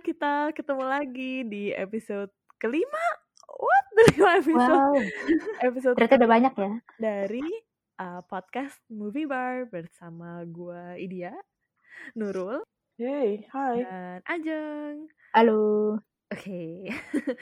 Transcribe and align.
kita 0.00 0.50
ketemu 0.56 0.84
lagi 0.84 1.32
di 1.44 1.64
episode 1.76 2.32
kelima. 2.56 3.06
What? 3.44 3.86
Kelima 4.16 4.32
episode. 4.40 4.80
Wow, 4.80 4.94
Episode 5.60 5.94
ternyata 6.00 6.16
udah 6.24 6.30
banyak 6.30 6.54
ya. 6.56 6.72
dari 6.96 7.44
uh, 8.00 8.24
podcast 8.24 8.80
Movie 8.88 9.28
Bar 9.28 9.68
bersama 9.68 10.40
gua 10.48 10.96
Idia, 10.96 11.36
Nurul, 12.16 12.64
Yeay, 12.96 13.44
hai. 13.52 13.76
dan 13.84 14.20
Ajeng. 14.24 14.96
Halo. 15.36 16.09
Oke, 16.30 16.86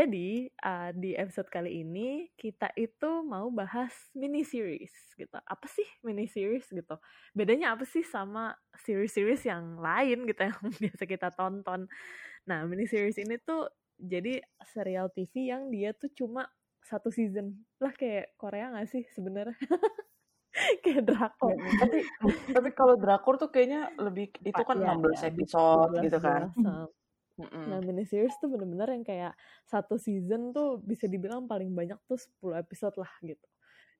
jadi 0.00 0.48
uh, 0.64 0.96
di 0.96 1.12
episode 1.12 1.52
kali 1.52 1.84
ini 1.84 2.32
kita 2.40 2.72
itu 2.72 3.20
mau 3.20 3.52
bahas 3.52 3.92
mini 4.16 4.48
series 4.48 5.12
gitu. 5.12 5.36
Apa 5.44 5.68
sih 5.68 5.84
mini 6.00 6.24
series 6.24 6.64
gitu? 6.72 6.96
Bedanya 7.36 7.76
apa 7.76 7.84
sih 7.84 8.00
sama 8.00 8.56
series-series 8.80 9.44
yang 9.44 9.76
lain 9.76 10.24
gitu 10.24 10.40
yang 10.40 10.56
biasa 10.80 11.04
kita 11.04 11.28
tonton? 11.36 11.84
Nah, 12.48 12.64
mini 12.64 12.88
series 12.88 13.20
ini 13.20 13.36
tuh 13.44 13.68
jadi 14.00 14.40
serial 14.72 15.12
TV 15.12 15.52
yang 15.52 15.68
dia 15.68 15.92
tuh 15.92 16.08
cuma 16.16 16.48
satu 16.80 17.12
season 17.12 17.60
lah 17.76 17.92
kayak 17.92 18.40
Korea 18.40 18.72
nggak 18.72 18.88
sih 18.88 19.04
sebenarnya? 19.12 19.52
kayak 20.80 21.04
drakor. 21.04 21.60
Ya, 21.60 21.72
tapi 21.76 21.98
tapi 22.56 22.68
kalau 22.72 22.96
drakor 22.96 23.36
tuh 23.36 23.52
kayaknya 23.52 23.92
lebih 24.00 24.32
itu 24.40 24.62
kan 24.64 24.80
Iya, 24.80 24.96
16 24.96 25.12
iya, 25.12 25.28
episode 25.28 25.92
12, 25.92 26.04
gitu 26.08 26.18
kan. 26.24 26.42
12, 26.56 26.99
Mm-mm. 27.40 27.64
Nah, 27.72 27.80
mini 27.80 28.04
series 28.04 28.36
tuh 28.36 28.52
bener-bener 28.52 28.88
yang 28.92 29.04
kayak 29.06 29.32
satu 29.64 29.96
season 29.96 30.52
tuh 30.52 30.76
bisa 30.84 31.08
dibilang 31.08 31.48
paling 31.48 31.72
banyak 31.72 31.96
tuh 32.04 32.20
10 32.20 32.60
episode 32.60 32.96
lah 33.00 33.12
gitu. 33.24 33.48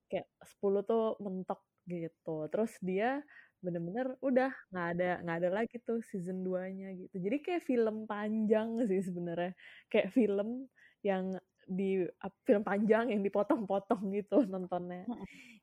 Kayak 0.05 0.29
10 0.45 0.85
tuh 0.85 1.17
mentok 1.17 1.61
gitu. 1.89 2.45
Terus 2.53 2.77
dia 2.85 3.25
bener-bener 3.61 4.17
udah 4.25 4.49
nggak 4.73 4.87
ada 4.97 5.09
nggak 5.21 5.37
ada 5.37 5.49
lagi 5.53 5.75
tuh 5.81 6.01
season 6.05 6.45
2-nya 6.45 6.93
gitu. 6.97 7.15
Jadi 7.17 7.37
kayak 7.41 7.63
film 7.65 8.05
panjang 8.05 8.77
sih 8.85 9.01
sebenarnya. 9.01 9.57
Kayak 9.89 10.13
film 10.13 10.69
yang 11.01 11.33
di 11.65 12.05
film 12.45 12.61
panjang 12.65 13.09
yang 13.09 13.21
dipotong-potong 13.25 14.11
gitu 14.17 14.45
nontonnya 14.45 15.05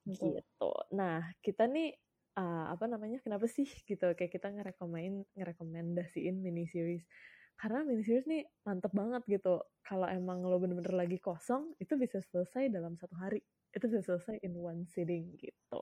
gitu. 0.07 0.41
Nah, 0.95 1.21
kita 1.45 1.69
nih 1.69 1.95
uh, 2.39 2.75
apa 2.75 2.91
namanya? 2.91 3.23
Kenapa 3.23 3.47
sih 3.47 3.67
gitu 3.67 4.15
kayak 4.15 4.33
kita 4.35 4.51
ngerekomain 4.51 5.23
ngerekomendasiin 5.37 6.39
mini 6.39 6.67
series 6.67 7.05
karena 7.59 7.83
mini 7.83 8.03
series 8.07 8.27
nih 8.31 8.47
mantep 8.65 8.93
banget 8.95 9.23
gitu. 9.27 9.61
Kalau 9.83 10.07
emang 10.07 10.45
lo 10.47 10.57
bener-bener 10.63 10.95
lagi 10.95 11.19
kosong, 11.19 11.75
itu 11.83 11.99
bisa 11.99 12.23
selesai 12.23 12.71
dalam 12.71 12.95
satu 12.97 13.19
hari. 13.19 13.43
Itu 13.75 13.91
bisa 13.91 14.01
selesai 14.05 14.41
in 14.47 14.55
one 14.59 14.87
sitting 14.89 15.35
gitu. 15.41 15.81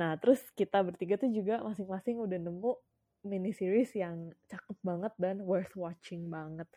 Nah, 0.00 0.16
terus 0.18 0.42
kita 0.54 0.82
bertiga 0.82 1.20
tuh 1.20 1.30
juga 1.30 1.62
masing-masing 1.62 2.18
udah 2.18 2.38
nemu 2.40 2.72
mini 3.24 3.52
series 3.56 3.92
yang 3.96 4.32
cakep 4.50 4.76
banget 4.84 5.12
dan 5.16 5.44
worth 5.44 5.72
watching 5.78 6.28
banget 6.28 6.68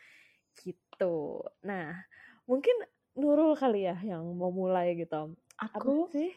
gitu. 0.59 1.43
Nah, 1.65 2.03
mungkin 2.49 2.75
Nurul 3.17 3.57
kali 3.57 3.89
ya 3.89 3.97
yang 4.05 4.23
mau 4.37 4.53
mulai 4.53 4.93
gitu. 4.93 5.33
Apa 5.75 5.89
Aku, 5.89 6.13
sih? 6.13 6.29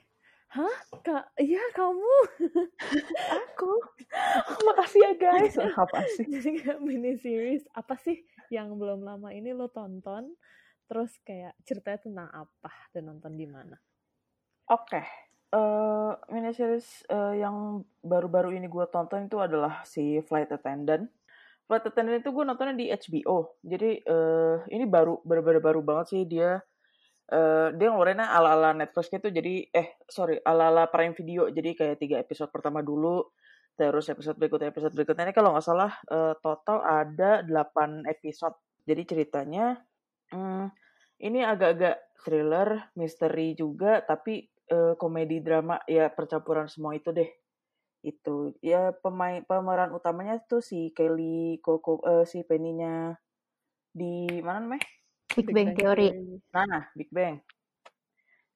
Hah? 0.51 0.77
Kak, 1.06 1.31
iya 1.39 1.62
kamu. 1.79 2.17
aku. 3.39 3.73
Makasih 4.67 5.01
ya 5.06 5.12
guys. 5.15 5.55
Apa 5.79 6.03
sih? 6.19 6.27
Jadi 6.27 6.59
kayak 6.59 6.83
mini 6.83 7.15
series 7.23 7.62
apa 7.70 7.95
sih 8.03 8.19
yang 8.51 8.75
belum 8.75 9.06
lama 9.06 9.31
ini 9.31 9.55
lo 9.55 9.71
tonton? 9.71 10.34
Terus 10.91 11.15
kayak 11.23 11.55
ceritanya 11.62 12.01
tentang 12.03 12.28
apa 12.34 12.71
dan 12.91 13.06
nonton 13.06 13.39
di 13.39 13.47
mana? 13.47 13.78
Oke. 14.75 15.06
Eh 15.55 16.12
mini 16.34 16.51
series 16.51 17.06
eh, 17.06 17.47
yang 17.47 17.87
baru-baru 18.03 18.51
ini 18.51 18.67
gue 18.67 18.91
tonton 18.91 19.31
itu 19.31 19.39
adalah 19.39 19.87
si 19.87 20.19
Flight 20.27 20.51
Attendant. 20.51 21.06
Flight 21.71 21.87
Attendant 21.87 22.19
itu 22.19 22.34
gue 22.34 22.43
nontonnya 22.43 22.75
di 22.75 22.91
HBO. 22.91 23.55
Jadi 23.62 24.03
eh 24.03 24.56
ini 24.75 24.83
baru 24.83 25.23
baru-baru 25.23 25.62
baru 25.62 25.81
banget 25.87 26.06
sih 26.11 26.23
dia 26.27 26.59
eh 27.31 27.69
dia 27.78 27.89
ngeluarinnya 27.95 28.27
ala-ala 28.27 28.75
Netflix 28.75 29.06
gitu 29.06 29.31
jadi 29.31 29.62
eh 29.71 29.94
sorry 30.10 30.43
ala-ala 30.43 30.91
Prime 30.91 31.15
Video. 31.15 31.47
Jadi 31.47 31.78
kayak 31.78 32.03
tiga 32.03 32.16
episode 32.19 32.50
pertama 32.50 32.82
dulu 32.82 33.22
terus 33.78 34.10
episode 34.10 34.37
berikutnya 34.37 34.75
episode 34.75 34.93
berikutnya. 34.93 35.31
Ini 35.31 35.34
kalau 35.34 35.55
nggak 35.55 35.65
salah 35.65 35.93
eh, 36.10 36.34
total 36.43 36.82
ada 36.82 37.47
8 37.47 38.10
episode. 38.10 38.59
Jadi 38.82 39.03
ceritanya 39.06 39.78
hmm, 40.34 40.75
ini 41.22 41.41
agak-agak 41.47 41.97
thriller 42.27 42.91
misteri 42.99 43.55
juga 43.55 44.03
tapi 44.03 44.50
eh, 44.66 44.94
komedi 44.99 45.38
drama 45.41 45.78
ya 45.87 46.10
percampuran 46.10 46.66
semua 46.66 46.99
itu 46.99 47.15
deh. 47.15 47.31
Itu 48.03 48.59
ya 48.59 48.91
pemain 48.91 49.47
pemeran 49.47 49.94
utamanya 49.94 50.43
tuh 50.50 50.60
si 50.60 50.91
Kelly 50.91 51.62
Koko 51.62 52.03
eh, 52.05 52.26
si 52.26 52.43
Penny-nya. 52.43 53.15
Di 53.91 54.43
mana 54.43 54.66
namanya 54.66 55.00
Big 55.37 55.49
Bang 55.55 55.71
Theory. 55.79 56.11
Nah, 56.51 56.91
Big 56.95 57.11
Bang. 57.15 57.39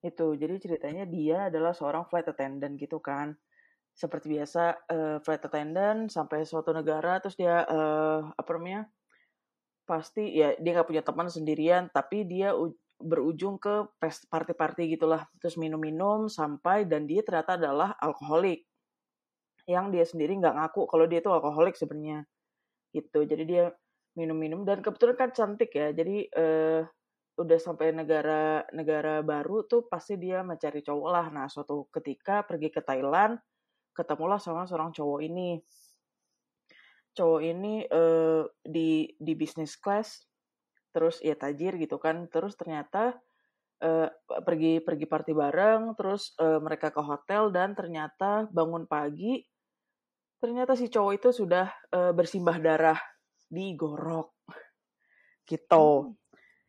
Itu, 0.04 0.36
jadi 0.36 0.60
ceritanya 0.60 1.08
dia 1.08 1.48
adalah 1.48 1.72
seorang 1.72 2.04
flight 2.10 2.28
attendant 2.28 2.76
gitu 2.76 3.00
kan. 3.00 3.32
Seperti 3.94 4.36
biasa, 4.36 4.62
eh, 4.90 5.16
flight 5.22 5.46
attendant 5.46 6.10
sampai 6.10 6.42
suatu 6.42 6.74
negara, 6.74 7.22
terus 7.22 7.38
dia, 7.38 7.62
eh, 7.64 8.20
apa 8.26 8.50
namanya, 8.58 8.90
pasti 9.86 10.34
ya 10.34 10.56
dia 10.58 10.70
nggak 10.76 10.88
punya 10.88 11.04
teman 11.06 11.28
sendirian, 11.30 11.88
tapi 11.94 12.26
dia 12.26 12.52
berujung 12.98 13.56
ke 13.56 13.86
party-party 14.28 14.98
gitulah. 14.98 15.24
Terus 15.38 15.54
minum-minum 15.56 16.26
sampai, 16.26 16.84
dan 16.84 17.06
dia 17.06 17.22
ternyata 17.22 17.56
adalah 17.56 17.94
alkoholik. 18.02 18.66
Yang 19.64 19.86
dia 19.94 20.04
sendiri 20.04 20.32
nggak 20.42 20.56
ngaku 20.58 20.90
kalau 20.90 21.06
dia 21.08 21.22
itu 21.22 21.30
alkoholik 21.32 21.78
sebenarnya. 21.78 22.26
Gitu, 22.92 23.24
jadi 23.24 23.44
dia 23.46 23.64
minum-minum. 24.14 24.62
Dan 24.62 24.80
kebetulan 24.80 25.16
kan 25.18 25.30
cantik 25.34 25.74
ya 25.74 25.90
jadi 25.90 26.16
eh, 26.30 26.82
udah 27.34 27.58
sampai 27.58 27.90
negara 27.90 28.62
negara 28.70 29.18
baru 29.26 29.66
tuh 29.66 29.90
pasti 29.90 30.14
dia 30.14 30.46
mencari 30.46 30.80
cowok 30.80 31.08
lah. 31.10 31.26
Nah 31.34 31.46
suatu 31.50 31.90
ketika 31.90 32.46
pergi 32.46 32.70
ke 32.70 32.80
Thailand 32.82 33.38
ketemulah 33.94 34.38
sama 34.38 34.66
seorang 34.66 34.94
cowok 34.94 35.20
ini. 35.22 35.58
Cowok 37.14 37.40
ini 37.42 37.86
eh, 37.86 38.42
di 38.62 39.10
di 39.18 39.32
bisnis 39.34 39.74
class 39.78 40.22
terus 40.94 41.18
ya 41.18 41.34
tajir 41.34 41.74
gitu 41.78 41.98
kan. 41.98 42.30
Terus 42.30 42.54
ternyata 42.54 43.18
eh, 43.82 44.08
pergi 44.24 44.78
pergi 44.78 45.06
party 45.10 45.32
bareng 45.34 45.98
terus 45.98 46.38
eh, 46.38 46.62
mereka 46.62 46.94
ke 46.94 47.02
hotel 47.02 47.50
dan 47.50 47.74
ternyata 47.74 48.46
bangun 48.50 48.86
pagi 48.86 49.42
ternyata 50.38 50.76
si 50.76 50.92
cowok 50.92 51.12
itu 51.16 51.28
sudah 51.32 51.72
bersimbah 51.88 52.60
darah 52.60 53.00
digorok 53.54 54.34
gitu. 55.50 56.18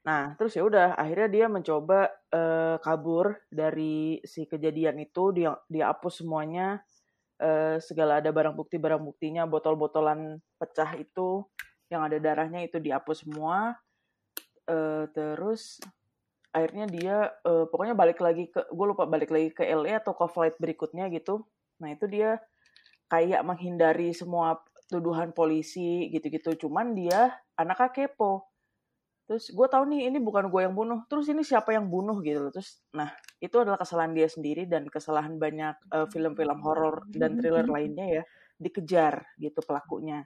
Nah, 0.05 0.37
terus 0.37 0.53
ya 0.53 0.61
udah 0.61 0.93
akhirnya 0.93 1.29
dia 1.33 1.45
mencoba 1.49 2.13
eh, 2.29 2.77
kabur 2.77 3.41
dari 3.49 4.21
si 4.21 4.45
kejadian 4.45 5.01
itu, 5.01 5.33
dia 5.33 5.57
dia 5.65 5.89
hapus 5.89 6.21
semuanya 6.21 6.85
eh, 7.41 7.81
segala 7.81 8.21
ada 8.21 8.29
barang 8.29 8.53
bukti 8.53 8.77
barang 8.77 9.01
buktinya, 9.01 9.49
botol-botolan 9.49 10.37
pecah 10.61 10.93
itu 11.01 11.41
yang 11.89 12.05
ada 12.05 12.21
darahnya 12.21 12.61
itu 12.61 12.77
dihapus 12.77 13.25
semua. 13.25 13.73
Eh, 14.69 15.09
terus 15.09 15.81
akhirnya 16.53 16.85
dia 16.85 17.15
eh, 17.41 17.65
pokoknya 17.65 17.97
balik 17.97 18.21
lagi 18.21 18.53
ke 18.53 18.61
gue 18.69 18.85
lupa 18.85 19.09
balik 19.09 19.33
lagi 19.33 19.49
ke 19.57 19.65
LA 19.65 20.05
atau 20.05 20.13
ke 20.13 20.25
flight 20.29 20.55
berikutnya 20.61 21.09
gitu. 21.09 21.49
Nah, 21.81 21.89
itu 21.97 22.05
dia 22.05 22.37
kayak 23.09 23.41
menghindari 23.41 24.13
semua 24.13 24.61
tuduhan 24.91 25.33
polisi 25.33 26.09
gitu-gitu. 26.13 26.67
Cuman 26.67 26.93
dia 26.97 27.33
anaknya 27.57 27.89
kepo. 27.93 28.49
Terus 29.25 29.49
gue 29.49 29.67
tahu 29.69 29.83
nih 29.89 30.13
ini 30.13 30.17
bukan 30.21 30.53
gue 30.53 30.61
yang 30.69 30.75
bunuh. 30.77 31.01
Terus 31.09 31.25
ini 31.33 31.41
siapa 31.41 31.73
yang 31.73 31.89
bunuh? 31.89 32.21
Gitu 32.21 32.39
loh. 32.45 32.51
Terus 32.53 32.81
nah 32.93 33.09
itu 33.41 33.55
adalah 33.57 33.81
kesalahan 33.81 34.13
dia 34.13 34.29
sendiri 34.29 34.69
dan 34.69 34.85
kesalahan 34.89 35.35
banyak 35.41 35.75
eh, 35.95 36.07
film-film 36.13 36.59
horor 36.61 37.09
dan 37.09 37.33
thriller 37.37 37.65
lainnya 37.65 38.21
ya 38.21 38.23
dikejar 38.61 39.25
gitu 39.41 39.59
pelakunya. 39.65 40.21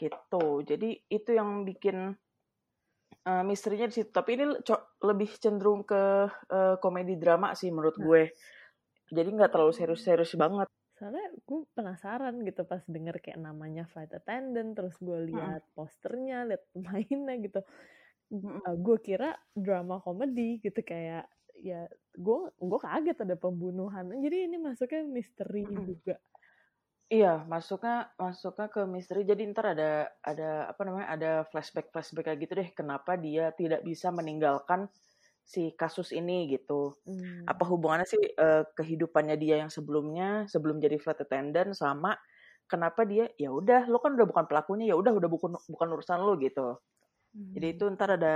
Gitu. 0.00 0.44
Jadi 0.66 0.90
itu 1.12 1.30
yang 1.30 1.62
bikin 1.68 2.18
eh, 3.30 3.44
misterinya 3.46 3.86
di 3.86 3.94
situ. 3.94 4.10
Tapi 4.10 4.30
ini 4.34 4.44
co- 4.66 4.86
lebih 5.06 5.30
cenderung 5.38 5.86
ke 5.86 6.02
eh, 6.50 6.74
komedi 6.82 7.14
drama 7.22 7.54
sih 7.54 7.70
menurut 7.70 7.96
gue. 8.02 8.22
Jadi 9.10 9.28
nggak 9.36 9.50
terlalu 9.54 9.72
serius-serius 9.74 10.34
banget 10.38 10.68
Soalnya 11.00 11.32
gue 11.32 11.64
penasaran 11.72 12.44
gitu 12.44 12.68
pas 12.68 12.84
denger 12.84 13.24
kayak 13.24 13.40
namanya 13.40 13.88
flight 13.88 14.12
attendant, 14.12 14.76
terus 14.76 15.00
gue 15.00 15.32
lihat 15.32 15.64
posternya, 15.72 16.44
lihat 16.44 16.60
pemainnya 16.76 17.34
gitu. 17.40 17.60
Mm-mm. 18.28 18.60
Uh, 18.60 18.76
gue 18.76 18.96
kira 19.00 19.32
drama 19.56 19.98
komedi 20.04 20.60
gitu 20.60 20.84
kayak 20.84 21.24
ya 21.56 21.88
gue 22.14 22.38
gue 22.52 22.78
kaget 22.84 23.16
ada 23.24 23.36
pembunuhan. 23.40 24.12
Jadi 24.12 24.52
ini 24.52 24.60
masuknya 24.60 25.08
misteri 25.08 25.64
Mm-mm. 25.64 25.88
juga. 25.88 26.20
Iya, 27.10 27.42
masuknya 27.48 28.12
masuknya 28.20 28.68
ke 28.68 28.84
misteri. 28.84 29.24
Jadi 29.24 29.42
ntar 29.50 29.72
ada 29.72 30.14
ada 30.20 30.68
apa 30.68 30.80
namanya? 30.84 31.08
Ada 31.16 31.30
flashback 31.48 31.90
flashback 31.90 32.28
kayak 32.28 32.38
gitu 32.44 32.52
deh. 32.60 32.68
Kenapa 32.76 33.16
dia 33.16 33.50
tidak 33.56 33.82
bisa 33.82 34.12
meninggalkan 34.12 34.86
si 35.50 35.74
kasus 35.74 36.14
ini 36.14 36.46
gitu? 36.54 36.94
Hmm. 37.02 37.42
Apa 37.50 37.66
hubungannya 37.66 38.06
sih 38.06 38.22
eh, 38.22 38.62
kehidupannya 38.78 39.34
dia 39.34 39.58
yang 39.62 39.70
sebelumnya 39.74 40.46
sebelum 40.46 40.78
jadi 40.78 40.94
flight 41.02 41.26
attendant 41.26 41.74
sama 41.74 42.14
kenapa 42.70 43.02
dia 43.02 43.26
ya 43.34 43.50
udah 43.50 43.90
lo 43.90 43.98
kan 43.98 44.14
udah 44.14 44.26
bukan 44.30 44.46
pelakunya 44.46 44.94
ya 44.94 44.96
udah 44.96 45.10
udah 45.10 45.26
bukan 45.26 45.50
bukan 45.66 45.88
urusan 45.98 46.22
lo 46.22 46.38
gitu 46.38 46.78
jadi 47.54 47.66
Hmm. 47.66 47.74
itu 47.78 47.84
ntar 47.98 48.10
ada 48.18 48.32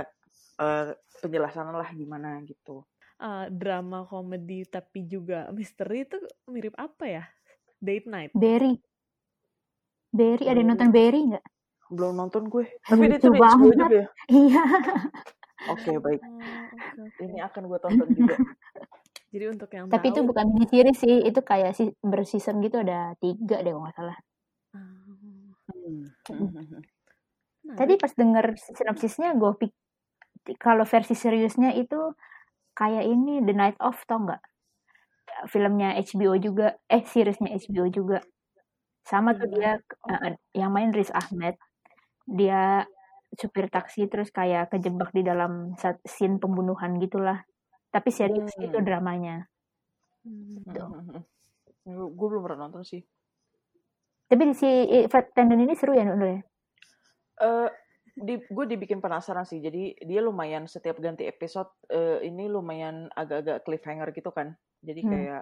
eh, 0.59 0.87
penjelasan 1.23 1.71
lah 1.71 1.87
gimana 1.95 2.39
gitu 2.43 2.83
Ah, 3.15 3.47
drama 3.47 4.03
komedi 4.03 4.67
tapi 4.67 5.07
juga 5.07 5.47
misteri 5.55 6.03
itu 6.03 6.19
mirip 6.51 6.75
apa 6.75 7.03
ya? 7.07 7.23
Date 7.79 8.07
night. 8.11 8.31
Berry. 8.35 8.75
Berry, 10.11 10.47
ada 10.47 10.59
yang 10.59 10.71
nonton 10.75 10.91
Berry 10.91 11.21
nggak? 11.31 11.45
belum 11.85 12.17
nonton 12.17 12.49
gue 12.49 12.65
tapi 12.81 13.05
dia 13.05 13.21
Lucu 13.21 13.21
tuh 13.21 13.31
di 13.31 13.39
HBO 13.39 13.45
banget. 13.45 13.77
juga 13.77 13.95
ya 13.95 14.07
Iya. 14.25 14.63
oke 15.69 15.91
baik 16.01 16.21
oke, 16.25 16.33
oke. 16.33 16.64
Ini 17.25 17.39
akan 17.47 17.63
gue 17.69 17.79
tonton 17.83 18.09
juga 18.15 18.35
Jadi 19.35 19.45
untuk 19.51 19.69
yang 19.75 19.87
Tapi 19.91 20.05
itu 20.11 20.19
tahu, 20.21 20.29
bukan 20.29 20.45
mini 20.55 20.65
series 20.71 20.97
sih, 21.03 21.15
itu 21.29 21.39
kayak 21.49 21.71
si 21.77 21.83
berseason 22.11 22.55
gitu 22.65 22.77
ada 22.83 23.13
tiga 23.23 23.57
deh 23.63 23.71
kalau 23.73 23.83
nggak 23.83 23.95
salah. 23.99 24.17
ah, 24.73 24.79
Hmm. 26.31 26.49
menarik. 27.63 27.79
Tadi 27.79 27.93
pas 28.01 28.13
denger 28.21 28.45
sinopsisnya 28.77 29.29
gue 29.41 29.51
pik 29.59 29.71
kalau 30.65 30.85
versi 30.93 31.15
seriusnya 31.17 31.71
itu 31.83 31.99
kayak 32.79 33.05
ini 33.13 33.33
The 33.45 33.53
Night 33.59 33.77
Of 33.87 33.97
tau 34.09 34.19
nggak? 34.25 34.41
Filmnya 35.51 35.89
HBO 35.99 36.33
juga, 36.39 36.67
eh 36.89 37.03
seriesnya 37.05 37.49
HBO 37.53 37.85
juga. 37.91 38.17
Sama 39.09 39.31
tuh 39.39 39.49
dia 39.55 39.71
eh, 40.11 40.33
yang 40.59 40.71
main 40.75 40.91
Riz 40.95 41.11
Ahmed. 41.13 41.55
Dia 42.39 42.85
supir 43.33 43.67
taksi 43.67 44.05
terus 44.05 44.29
kayak 44.29 44.69
kejebak 44.69 45.09
di 45.11 45.25
dalam 45.25 45.73
scene 46.05 46.37
pembunuhan 46.37 47.01
gitulah. 47.01 47.41
Tapi 47.89 48.09
serius 48.11 48.53
Hmm. 48.55 48.65
itu 48.67 48.77
dramanya. 48.79 49.47
Hmm. 50.21 50.61
Gitu. 50.61 50.81
gue 51.85 52.27
belum 52.27 52.41
pernah 52.41 52.65
nonton 52.65 52.81
sih 52.81 53.05
Tapi 54.25 54.57
si 54.57 54.65
eh, 54.65 55.05
Fred 55.05 55.37
Tendon 55.37 55.61
ini 55.61 55.77
seru 55.77 55.93
ya 55.93 56.01
Nur 56.01 56.17
ya? 56.17 56.41
eh 57.35 57.69
di 58.15 58.39
gue 58.41 58.65
dibikin 58.65 59.03
penasaran 59.03 59.45
sih 59.45 59.59
jadi 59.59 59.93
dia 60.01 60.21
lumayan 60.23 60.65
setiap 60.65 60.97
ganti 60.97 61.27
episode 61.27 61.69
eh, 61.91 62.25
ini 62.25 62.49
lumayan 62.49 63.05
agak-agak 63.13 63.61
cliffhanger 63.61 64.09
gitu 64.15 64.33
kan 64.33 64.57
jadi 64.81 65.01
Hmm. 65.03 65.11
kayak 65.13 65.41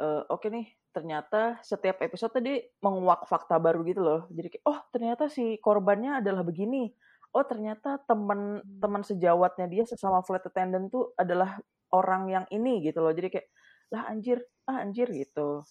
eh, 0.00 0.22
oke 0.26 0.50
nih 0.50 0.66
ternyata 0.90 1.62
setiap 1.62 2.02
episode 2.02 2.32
tadi 2.32 2.58
menguak 2.82 3.28
fakta 3.30 3.60
baru 3.62 3.86
gitu 3.86 4.02
loh 4.02 4.26
jadi 4.32 4.48
kayak 4.50 4.64
oh 4.66 4.80
ternyata 4.90 5.30
si 5.30 5.60
korbannya 5.62 6.18
adalah 6.18 6.42
begini 6.42 6.90
oh 7.34 7.44
ternyata 7.44 8.00
teman 8.08 8.60
teman 8.80 9.02
sejawatnya 9.04 9.66
dia 9.68 9.84
sesama 9.84 10.20
flight 10.24 10.46
attendant 10.48 10.88
tuh 10.88 11.12
adalah 11.16 11.60
orang 11.92 12.28
yang 12.28 12.44
ini 12.52 12.80
gitu 12.84 13.00
loh. 13.00 13.12
Jadi 13.12 13.28
kayak 13.32 13.48
lah 13.92 14.02
anjir 14.12 14.44
ah 14.68 14.84
anjir 14.84 15.08
gitu. 15.12 15.64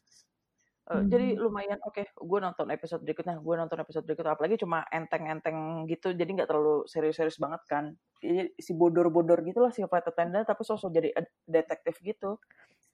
Jadi 0.87 1.35
Hmm. 1.35 1.43
lumayan 1.43 1.83
oke 1.83 1.99
gue 2.15 2.39
nonton 2.39 2.71
episode 2.71 3.03
berikutnya 3.03 3.43
gue 3.43 3.55
nonton 3.59 3.75
episode 3.83 4.07
berikutnya. 4.07 4.39
Apalagi 4.39 4.55
cuma 4.55 4.87
enteng-enteng 4.87 5.83
gitu 5.91 6.15
jadi 6.15 6.31
nggak 6.31 6.47
terlalu 6.47 6.87
serius-serius 6.87 7.35
banget 7.43 7.59
kan. 7.67 7.91
Jadi 8.23 8.55
si 8.55 8.71
bodor-bodor 8.71 9.43
gitu 9.43 9.59
lah 9.59 9.75
si 9.75 9.83
flight 9.83 10.07
attendant 10.07 10.47
tapi 10.47 10.63
sosok 10.63 10.89
jadi 10.95 11.11
ad- 11.11 11.35
detektif 11.43 11.99
gitu. 11.99 12.39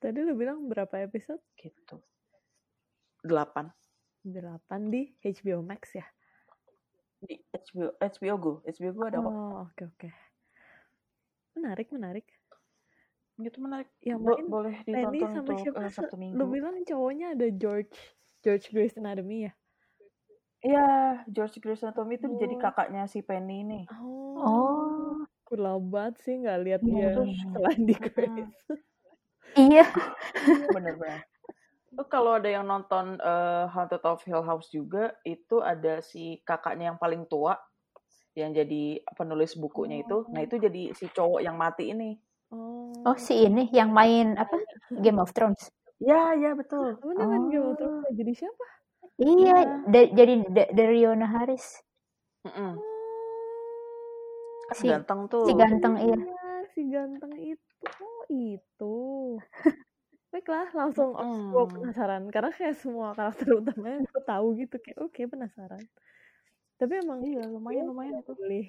Tadi 0.02 0.20
lu 0.26 0.34
bilang 0.34 0.66
berapa 0.68 1.06
episode? 1.06 1.40
gitu. 1.56 2.02
Delapan. 3.24 3.72
8 4.24 4.90
di 4.90 5.14
HBO 5.22 5.62
Max 5.62 5.94
ya? 5.94 6.04
Di 7.24 7.36
HBO 7.56 7.88
HBO 8.00 8.36
Go 8.38 8.52
HBO 8.68 8.92
Go 8.94 9.04
ada 9.08 9.18
kok 9.24 9.34
Oh, 9.34 9.64
oke 9.68 9.84
oke. 9.96 10.10
Menarik, 11.56 11.88
menarik. 11.94 12.28
gitu 13.34 13.58
menarik 13.66 13.90
Yang 14.06 14.20
Bo- 14.22 14.30
main 14.38 14.46
boleh 14.46 14.76
ditonton 14.86 15.30
sama 15.34 15.52
untuk 15.58 15.58
siapa? 15.66 15.80
eh, 15.82 15.90
Sabtu 15.90 16.16
Lu 16.16 16.22
Minggu 16.22 16.46
bilang 16.54 16.76
cowoknya 16.86 17.28
ada 17.34 17.48
George 17.50 17.96
George 18.46 18.66
Grey's 18.70 18.94
Anatomy 19.00 19.50
ya? 19.50 19.52
iya 20.62 20.86
George 21.34 21.58
Grey's 21.60 21.82
Anatomy 21.82 22.16
itu 22.22 22.28
jadi 22.38 22.56
Oh. 22.56 22.62
kakaknya 22.62 23.04
si 23.10 23.20
Penny 23.26 23.66
ini 23.66 23.82
Oh. 23.90 24.38
Oh, 24.44 25.18
Kurang 25.50 25.90
banget 25.90 26.16
sih 26.24 26.34
nggak 26.42 26.60
lihat 26.66 26.82
Iya, 26.84 26.94
dia 26.94 27.10
iya. 27.26 27.46
selain 27.54 27.82
di 27.90 27.96
Grey's. 27.98 28.52
iya. 29.58 29.86
bener-bener 30.46 30.94
Tuh 31.00 31.33
kalau 32.04 32.38
ada 32.38 32.48
yang 32.48 32.66
nonton 32.66 33.18
eh, 33.18 33.66
Haunted 33.70 34.02
of 34.04 34.22
Hill 34.24 34.42
House 34.42 34.70
juga 34.70 35.14
itu 35.22 35.60
ada 35.60 36.00
si 36.00 36.42
kakaknya 36.42 36.94
yang 36.94 36.98
paling 36.98 37.26
tua 37.26 37.56
yang 38.34 38.50
jadi 38.50 38.98
penulis 39.14 39.54
bukunya 39.54 40.02
itu 40.02 40.26
nah 40.28 40.42
itu 40.42 40.58
jadi 40.58 40.90
si 40.92 41.06
cowok 41.08 41.40
yang 41.40 41.54
mati 41.54 41.92
ini 41.92 42.18
Oh. 42.50 42.94
Oh 43.04 43.18
si 43.18 43.34
ini 43.42 43.66
yang 43.74 43.90
main 43.90 44.38
apa 44.38 44.54
Game 45.02 45.18
of 45.18 45.34
Thrones. 45.34 45.74
ya 45.98 46.34
ya 46.34 46.54
betul 46.54 47.02
dia 47.02 47.26
main 47.26 47.50
Game 47.50 47.66
of 47.66 47.74
Oh. 47.74 47.78
Thrones 47.78 48.06
ya? 48.06 48.14
jadi 48.14 48.34
siapa? 48.38 48.66
Iya, 49.16 49.58
da- 49.86 50.12
jadi 50.12 50.34
da- 50.50 50.72
dari 50.72 50.98
Yona 51.02 51.26
Harris. 51.28 51.82
Mm-mm. 52.46 52.78
kan 54.64 54.76
Si- 54.78 54.86
ganteng 54.86 55.22
tuh 55.28 55.46
Si 55.46 55.54
ganteng 55.54 55.94
iya. 55.98 56.14
Iya, 56.14 56.46
si 56.70 56.82
ganteng 56.90 57.34
itu. 57.38 57.66
Oh, 58.02 58.24
itu. 58.30 58.96
Baiklah, 60.34 60.74
langsung 60.74 61.14
gue 61.54 61.64
Mm. 61.64 61.78
penasaran. 61.78 62.24
Karena 62.34 62.50
kayak 62.50 62.74
semua 62.82 63.14
karakter 63.14 63.54
utamanya 63.54 64.02
gue 64.02 64.22
tahu 64.26 64.48
gitu. 64.58 64.76
Kayak, 64.82 64.98
oke 65.06 65.22
penasaran. 65.30 65.84
Tapi 66.80 66.94
emang 67.04 67.20
iya 67.28 67.46
lumayan 67.48 67.86
lumayan 67.92 68.18
itu 68.22 68.34
milih 68.42 68.68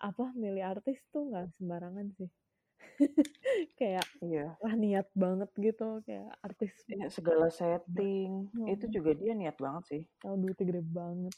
apa 0.00 0.24
milih 0.36 0.62
artis 0.64 0.98
tuh 1.12 1.22
nggak 1.32 1.46
sembarangan 1.58 2.06
sih. 2.18 2.30
kayak 3.80 4.06
iya 4.22 4.60
wah 4.62 4.74
niat 4.76 5.08
banget 5.16 5.50
gitu 5.60 6.02
kayak 6.06 6.36
artis 6.46 6.72
Iya, 6.88 7.06
segala 7.16 7.46
setting 7.58 8.30
Hmm. 8.54 8.72
itu 8.72 8.84
juga 8.94 9.10
dia 9.20 9.32
niat 9.36 9.56
banget 9.64 9.84
sih 9.90 10.02
tahu 10.20 10.34
duitnya 10.42 10.64
gede 10.70 10.82
banget. 10.84 11.36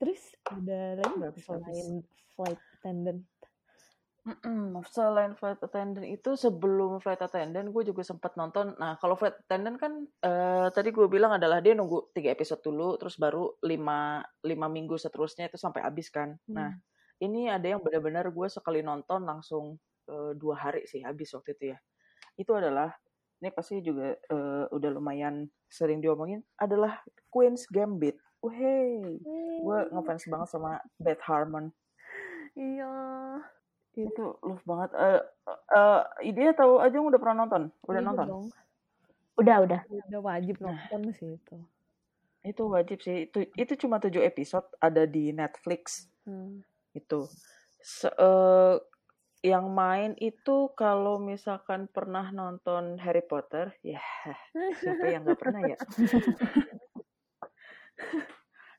Terus 0.00 0.22
ada 0.48 0.80
lagi 1.00 1.16
Nggak 1.16 1.34
selain 1.40 2.04
flight 2.36 2.60
attendant. 2.80 3.22
Mm-mm. 4.20 4.84
Selain 4.92 5.32
flight 5.32 5.56
attendant 5.64 6.04
itu 6.04 6.36
sebelum 6.36 7.00
flight 7.00 7.24
attendant 7.24 7.72
gue 7.72 7.82
juga 7.88 8.04
sempat 8.04 8.36
nonton. 8.36 8.76
Nah 8.76 9.00
kalau 9.00 9.16
flight 9.16 9.32
attendant 9.48 9.80
kan 9.80 9.92
eh, 10.20 10.68
tadi 10.76 10.92
gue 10.92 11.08
bilang 11.08 11.32
adalah 11.32 11.64
dia 11.64 11.72
nunggu 11.72 12.12
tiga 12.12 12.28
episode 12.36 12.60
dulu, 12.60 13.00
terus 13.00 13.16
baru 13.16 13.56
lima 13.64 14.20
lima 14.44 14.66
minggu 14.68 15.00
seterusnya 15.00 15.48
itu 15.48 15.56
sampai 15.56 15.80
habis 15.88 16.12
kan. 16.12 16.36
Nah 16.52 16.68
Hmm. 16.68 16.84
ini 17.24 17.48
ada 17.48 17.64
yang 17.64 17.80
benar-benar 17.80 18.28
gue 18.28 18.48
sekali 18.52 18.84
nonton 18.84 19.24
langsung 19.24 19.80
eh, 20.12 20.32
dua 20.36 20.56
hari 20.68 20.84
sih 20.84 21.00
habis 21.00 21.32
waktu 21.32 21.56
itu 21.56 21.64
ya. 21.72 21.78
Itu 22.36 22.52
adalah 22.60 22.92
ini 23.40 23.48
pasti 23.56 23.80
juga 23.80 24.12
eh, 24.16 24.64
udah 24.68 24.90
lumayan 24.92 25.48
sering 25.72 26.04
diomongin 26.04 26.44
adalah 26.60 27.00
Queen's 27.32 27.64
Gambit. 27.72 28.20
Wih, 28.44 29.20
gue 29.64 29.78
ngefans 29.92 30.28
banget 30.28 30.48
sama 30.52 30.80
Beth 31.00 31.24
Harmon. 31.24 31.72
Iya. 32.56 32.92
Itu 34.02 34.24
love 34.40 34.62
banget 34.62 34.90
eh 34.94 35.20
eh 35.70 36.00
dia 36.30 36.52
tahu 36.52 36.78
aja 36.78 36.96
udah 36.96 37.18
pernah 37.18 37.36
nonton 37.40 37.62
udah 37.84 38.00
nonton 38.00 38.26
dong. 38.26 38.46
Udah 39.36 39.56
udah. 39.60 39.80
Udah 39.88 40.20
wajib 40.20 40.56
Nah. 40.58 40.76
nonton 40.86 41.12
sih 41.12 41.34
itu. 41.34 41.56
itu 42.40 42.62
wajib 42.64 42.98
sih 42.98 43.26
itu 43.26 43.44
itu 43.52 43.72
cuma 43.76 43.96
tujuh 43.98 44.20
episode 44.20 44.64
ada 44.78 45.04
di 45.04 45.28
Netflix 45.30 46.08
Hmm. 46.20 46.60
itu 46.90 47.24
Se- 47.78 48.12
eh, 48.12 48.76
yang 49.42 49.68
main 49.68 50.12
itu 50.14 50.68
kalau 50.70 51.16
misalkan 51.16 51.84
pernah 51.86 52.28
nonton 52.28 52.96
Harry 52.96 53.20
Potter 53.20 53.72
ya 53.80 54.00
siapa 54.80 55.04
yang 55.06 55.24
nggak 55.24 55.36
pernah 55.38 55.60
ya 55.66 55.76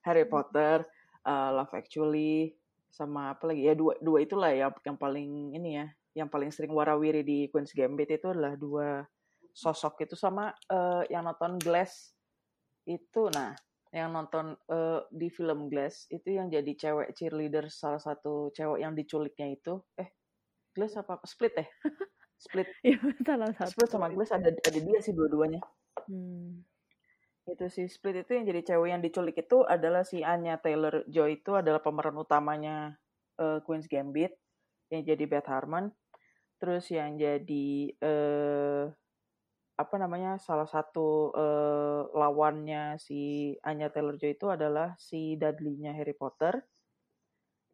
Harry 0.01 0.25
Potter 0.25 0.85
eh, 1.21 1.49
Love 1.51 1.73
Actually 1.75 2.53
sama 2.91 3.33
apa 3.33 3.49
lagi? 3.49 3.65
Ya 3.65 3.73
dua 3.73 3.95
dua 4.03 4.21
itulah 4.21 4.51
ya 4.51 4.67
yang 4.85 4.99
paling 4.99 5.55
ini 5.55 5.79
ya 5.79 5.87
yang 6.11 6.27
paling 6.27 6.51
sering 6.51 6.75
warawiri 6.75 7.23
di 7.23 7.47
Queen's 7.47 7.71
Gambit 7.71 8.11
itu 8.11 8.27
adalah 8.27 8.59
dua 8.59 9.07
sosok 9.55 10.03
itu 10.03 10.15
sama 10.19 10.51
eh, 10.67 11.03
yang 11.09 11.23
nonton 11.25 11.55
Glass 11.57 12.11
itu. 12.83 13.31
Nah 13.31 13.55
yang 13.91 14.11
nonton 14.11 14.55
eh, 14.67 15.01
di 15.11 15.27
film 15.31 15.71
Glass 15.71 16.07
itu 16.11 16.35
yang 16.35 16.51
jadi 16.51 16.71
cewek 16.75 17.15
cheerleader 17.15 17.71
salah 17.71 17.99
satu 17.99 18.51
cewek 18.51 18.83
yang 18.83 18.91
diculiknya 18.91 19.55
itu. 19.55 19.79
Eh 19.95 20.11
Glass 20.75 20.99
apa? 20.99 21.19
Split 21.23 21.53
eh 21.59 21.69
Split. 22.43 22.67
Iya 22.81 22.97
salah 23.27 23.51
satu. 23.53 23.71
Split 23.71 23.89
sama 23.91 24.07
Glass 24.11 24.35
ada 24.35 24.49
ada 24.51 24.79
dia 24.79 24.99
sih 24.99 25.15
dua-duanya. 25.15 25.63
Hmm. 26.09 26.63
Itu 27.49 27.65
si 27.73 27.89
Split 27.89 28.25
itu 28.25 28.37
yang 28.37 28.45
jadi 28.45 28.61
cewek 28.73 28.89
yang 28.93 29.01
diculik 29.01 29.37
itu 29.41 29.65
adalah 29.65 30.05
si 30.05 30.21
Anya 30.21 30.61
Taylor 30.61 31.01
Joy 31.09 31.41
itu 31.41 31.57
adalah 31.57 31.81
pemeran 31.81 32.13
utamanya 32.17 33.01
eh, 33.41 33.59
Queen's 33.65 33.89
Gambit 33.89 34.37
yang 34.93 35.01
jadi 35.01 35.23
Beth 35.25 35.49
Harmon. 35.49 35.89
Terus 36.61 36.85
yang 36.93 37.17
jadi 37.17 37.69
eh 37.97 38.85
apa 39.81 39.95
namanya 39.97 40.37
salah 40.37 40.69
satu 40.69 41.33
eh, 41.33 42.01
lawannya 42.13 43.01
si 43.01 43.53
Anya 43.65 43.89
Taylor 43.89 44.21
Joy 44.21 44.37
itu 44.37 44.47
adalah 44.53 44.93
si 45.01 45.33
Dudley-nya 45.41 45.97
Harry 45.97 46.13
Potter. 46.13 46.61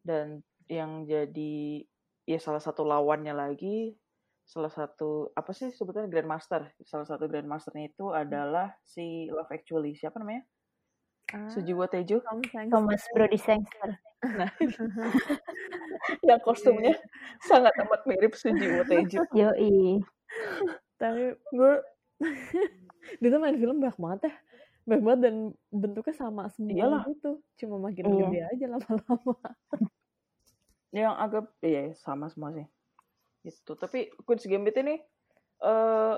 Dan 0.00 0.40
yang 0.72 1.04
jadi 1.04 1.84
ya 2.24 2.38
salah 2.40 2.60
satu 2.64 2.84
lawannya 2.88 3.36
lagi 3.36 3.92
salah 4.48 4.72
satu 4.72 5.28
apa 5.36 5.52
sih 5.52 5.68
sebetulnya 5.68 6.08
Grandmaster 6.08 6.72
salah 6.80 7.04
satu 7.04 7.28
Grandmasternya 7.28 7.92
itu 7.92 8.08
adalah 8.10 8.72
si 8.82 9.28
Love 9.28 9.52
Actually 9.52 9.92
siapa 9.92 10.16
namanya 10.16 10.48
Ah, 11.28 11.44
Sujiwo 11.52 11.84
Tejo. 11.84 12.24
Thomas 12.72 13.04
Brody 13.12 13.36
Sangster. 13.36 14.00
Nah, 14.24 14.48
yang 16.24 16.40
kostumnya 16.40 16.96
sangat 17.44 17.76
amat 17.84 18.08
mirip 18.08 18.32
Sujiwo 18.32 18.80
Tejo. 18.88 19.20
Yoi. 19.36 20.00
Tapi 20.96 21.36
gue 21.52 21.72
dia 23.20 23.28
tuh 23.28 23.40
main 23.44 23.60
film 23.60 23.76
banyak 23.76 24.00
banget 24.00 24.20
ya. 24.24 24.34
Banyak 24.88 25.02
banget 25.04 25.20
dan 25.28 25.34
bentuknya 25.68 26.14
sama 26.16 26.48
semua 26.48 26.72
Iyalah. 26.72 27.02
gitu. 27.12 27.44
Cuma 27.60 27.76
makin 27.76 28.04
Iya. 28.08 28.24
gede 28.24 28.40
aja 28.48 28.66
lama-lama. 28.72 29.34
Yang 30.96 31.14
agak 31.20 31.44
iya 31.60 31.82
sama 31.92 32.32
semua 32.32 32.56
sih. 32.56 32.64
Itu. 33.44 33.78
Tapi 33.78 34.10
Queen's 34.24 34.46
Gambit 34.46 34.76
ini 34.80 34.96
eh 35.58 36.16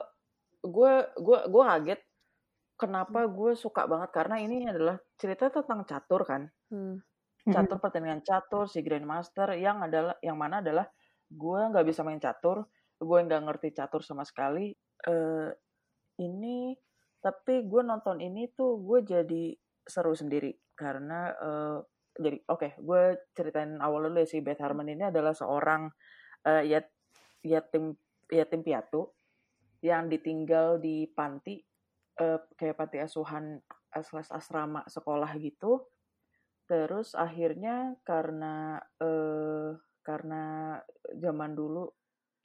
gue 0.60 0.92
gue 1.16 1.38
gue 1.48 1.62
kaget 1.64 2.00
kenapa 2.76 3.24
gue 3.28 3.56
suka 3.56 3.88
banget 3.88 4.12
karena 4.12 4.36
ini 4.40 4.68
adalah 4.68 5.00
cerita 5.16 5.48
tentang 5.48 5.84
catur 5.88 6.22
kan. 6.24 6.44
Hmm. 6.70 7.00
catur 7.40 7.80
pertandingan 7.80 8.20
catur 8.20 8.68
si 8.68 8.84
grandmaster 8.84 9.56
yang 9.56 9.80
adalah 9.80 10.12
yang 10.20 10.36
mana 10.36 10.60
adalah 10.60 10.84
gue 11.32 11.60
nggak 11.72 11.88
bisa 11.88 12.04
main 12.04 12.20
catur 12.20 12.68
gue 13.00 13.18
nggak 13.24 13.42
ngerti 13.48 13.72
catur 13.72 14.04
sama 14.04 14.28
sekali 14.28 14.76
eh 15.08 15.50
ini 16.20 16.76
tapi 17.20 17.64
gue 17.64 17.82
nonton 17.84 18.20
ini 18.20 18.52
tuh 18.52 18.80
gue 18.84 19.00
jadi 19.04 19.56
seru 19.84 20.12
sendiri 20.12 20.52
karena 20.76 21.32
eh, 21.32 21.78
jadi 22.20 22.38
oke 22.48 22.68
gue 22.80 23.02
ceritain 23.32 23.80
awal 23.80 24.08
dulu 24.08 24.20
ya 24.20 24.28
si 24.28 24.44
Beth 24.44 24.60
Harmon 24.60 24.92
ini 24.92 25.08
adalah 25.08 25.32
seorang 25.32 25.88
eh, 26.44 26.64
yat, 26.68 26.88
yatim 27.44 27.96
yatim 28.30 28.60
piatu 28.62 29.10
yang 29.80 30.12
ditinggal 30.12 30.76
di 30.78 31.08
panti 31.08 31.60
eh, 32.20 32.38
kayak 32.56 32.76
panti 32.76 33.00
asuhan 33.00 33.58
slash 33.90 34.30
asrama 34.30 34.84
sekolah 34.86 35.32
gitu 35.40 35.88
Terus 36.70 37.18
akhirnya 37.18 37.98
karena 38.06 38.78
eh, 39.02 39.74
karena 40.06 40.78
zaman 41.18 41.58
dulu 41.58 41.90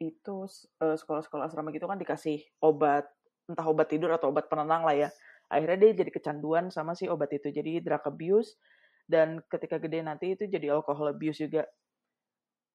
itu 0.01 0.49
eh, 0.81 0.97
sekolah-sekolah 0.97 1.45
asrama 1.45 1.69
gitu 1.69 1.85
kan 1.85 2.01
dikasih 2.01 2.41
obat 2.65 3.05
entah 3.45 3.69
obat 3.69 3.93
tidur 3.93 4.09
atau 4.09 4.33
obat 4.33 4.49
penenang 4.49 4.81
lah 4.81 4.97
ya. 4.97 5.09
Akhirnya 5.45 5.77
dia 5.77 6.01
jadi 6.01 6.09
kecanduan 6.09 6.73
sama 6.73 6.97
si 6.97 7.05
obat 7.05 7.29
itu. 7.37 7.53
Jadi 7.53 7.85
drug 7.85 8.01
abuse 8.01 8.57
dan 9.05 9.45
ketika 9.45 9.77
gede 9.77 10.01
nanti 10.01 10.33
itu 10.33 10.49
jadi 10.49 10.73
alcohol 10.73 11.13
abuse 11.13 11.45
juga. 11.45 11.69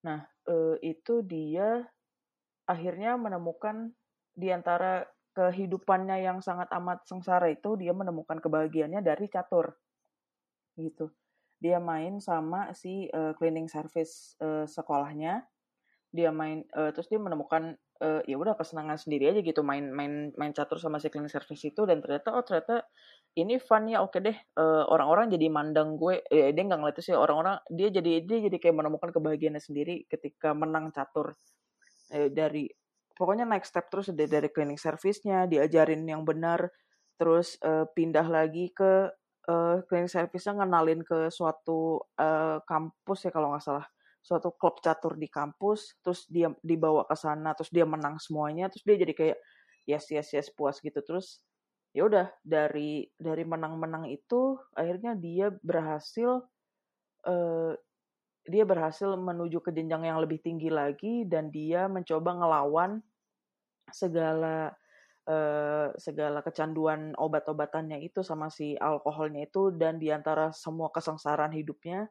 Nah, 0.07 0.23
eh, 0.47 0.79
itu 0.87 1.19
dia 1.27 1.83
akhirnya 2.71 3.19
menemukan 3.19 3.91
di 4.31 4.55
antara 4.55 5.03
kehidupannya 5.35 6.23
yang 6.23 6.39
sangat 6.39 6.71
amat 6.79 7.03
sengsara 7.07 7.51
itu 7.51 7.75
dia 7.75 7.91
menemukan 7.91 8.39
kebahagiaannya 8.39 9.03
dari 9.03 9.27
catur. 9.27 9.75
Gitu. 10.79 11.11
Dia 11.59 11.83
main 11.83 12.23
sama 12.23 12.71
si 12.73 13.11
uh, 13.11 13.35
cleaning 13.35 13.67
service 13.67 14.39
uh, 14.39 14.65
sekolahnya. 14.71 15.43
Dia 16.15 16.31
main 16.31 16.63
uh, 16.75 16.91
terus 16.95 17.07
dia 17.11 17.19
menemukan 17.19 17.79
uh, 18.03 18.21
ya 18.27 18.37
udah 18.41 18.57
kesenangan 18.59 18.99
sendiri 18.99 19.31
aja 19.31 19.41
gitu 19.45 19.61
main 19.63 19.93
main 19.93 20.35
main 20.35 20.53
catur 20.57 20.81
sama 20.81 20.99
si 20.99 21.13
cleaning 21.13 21.31
service 21.31 21.63
itu 21.63 21.85
dan 21.87 22.03
ternyata 22.03 22.35
oh 22.35 22.43
ternyata 22.43 22.83
ini 23.39 23.61
fun 23.63 23.87
ya 23.87 24.03
oke 24.03 24.19
deh 24.19 24.35
uh, 24.59 24.85
orang-orang 24.91 25.31
jadi 25.31 25.47
mandang 25.53 25.95
gue 25.95 26.25
ya 26.33 26.51
dia 26.51 26.63
nggak 26.67 26.81
ngeliat 26.81 26.99
sih 26.99 27.15
orang-orang 27.15 27.63
dia 27.71 27.93
jadi 27.93 28.25
dia 28.27 28.39
jadi 28.51 28.57
kayak 28.59 28.75
menemukan 28.75 29.15
kebahagiaannya 29.15 29.63
sendiri 29.63 29.95
ketika 30.11 30.57
menang 30.57 30.91
catur 30.91 31.37
eh, 32.11 32.31
dari 32.31 32.67
pokoknya 33.15 33.45
naik 33.45 33.65
step 33.69 33.87
terus 33.93 34.11
dari, 34.13 34.31
dari 34.31 34.49
cleaning 34.49 34.81
service-nya 34.81 35.45
diajarin 35.45 36.03
yang 36.09 36.25
benar 36.25 36.73
terus 37.21 37.61
uh, 37.61 37.85
pindah 37.93 38.25
lagi 38.25 38.73
ke 38.73 39.13
uh, 39.45 39.85
cleaning 39.85 40.09
service-nya 40.09 40.57
ngenalin 40.57 41.05
ke 41.05 41.29
suatu 41.29 42.01
uh, 42.17 42.65
kampus 42.65 43.29
ya 43.29 43.31
kalau 43.31 43.53
nggak 43.53 43.61
salah. 43.61 43.87
Suatu 44.21 44.53
klub 44.57 44.81
catur 44.81 45.17
di 45.21 45.29
kampus 45.29 46.01
terus 46.01 46.25
dia 46.29 46.49
dibawa 46.65 47.05
ke 47.05 47.17
sana 47.17 47.53
terus 47.57 47.69
dia 47.73 47.85
menang 47.85 48.21
semuanya 48.21 48.69
terus 48.69 48.85
dia 48.85 48.97
jadi 49.01 49.13
kayak 49.17 49.39
yes 49.85 50.09
yes 50.09 50.33
yes 50.33 50.49
puas 50.53 50.81
gitu. 50.81 51.01
Terus 51.05 51.45
ya 51.93 52.09
udah 52.09 52.33
dari 52.41 53.05
dari 53.21 53.45
menang-menang 53.45 54.09
itu 54.09 54.57
akhirnya 54.73 55.13
dia 55.17 55.53
berhasil 55.61 56.41
uh, 57.29 57.73
dia 58.51 58.67
berhasil 58.67 59.15
menuju 59.15 59.63
ke 59.63 59.71
jenjang 59.71 60.11
yang 60.11 60.19
lebih 60.19 60.43
tinggi 60.43 60.69
lagi 60.69 61.25
dan 61.25 61.49
dia 61.55 61.87
mencoba 61.87 62.37
ngelawan 62.37 63.01
segala 63.91 64.75
Uh, 65.31 65.93
segala 66.01 66.43
kecanduan 66.43 67.15
obat-obatannya 67.15 68.03
itu 68.03 68.25
sama 68.25 68.51
si 68.51 68.75
alkoholnya 68.75 69.47
itu 69.47 69.71
dan 69.71 70.01
di 70.01 70.09
antara 70.11 70.51
semua 70.51 70.91
kesengsaraan 70.91 71.55
hidupnya. 71.55 72.09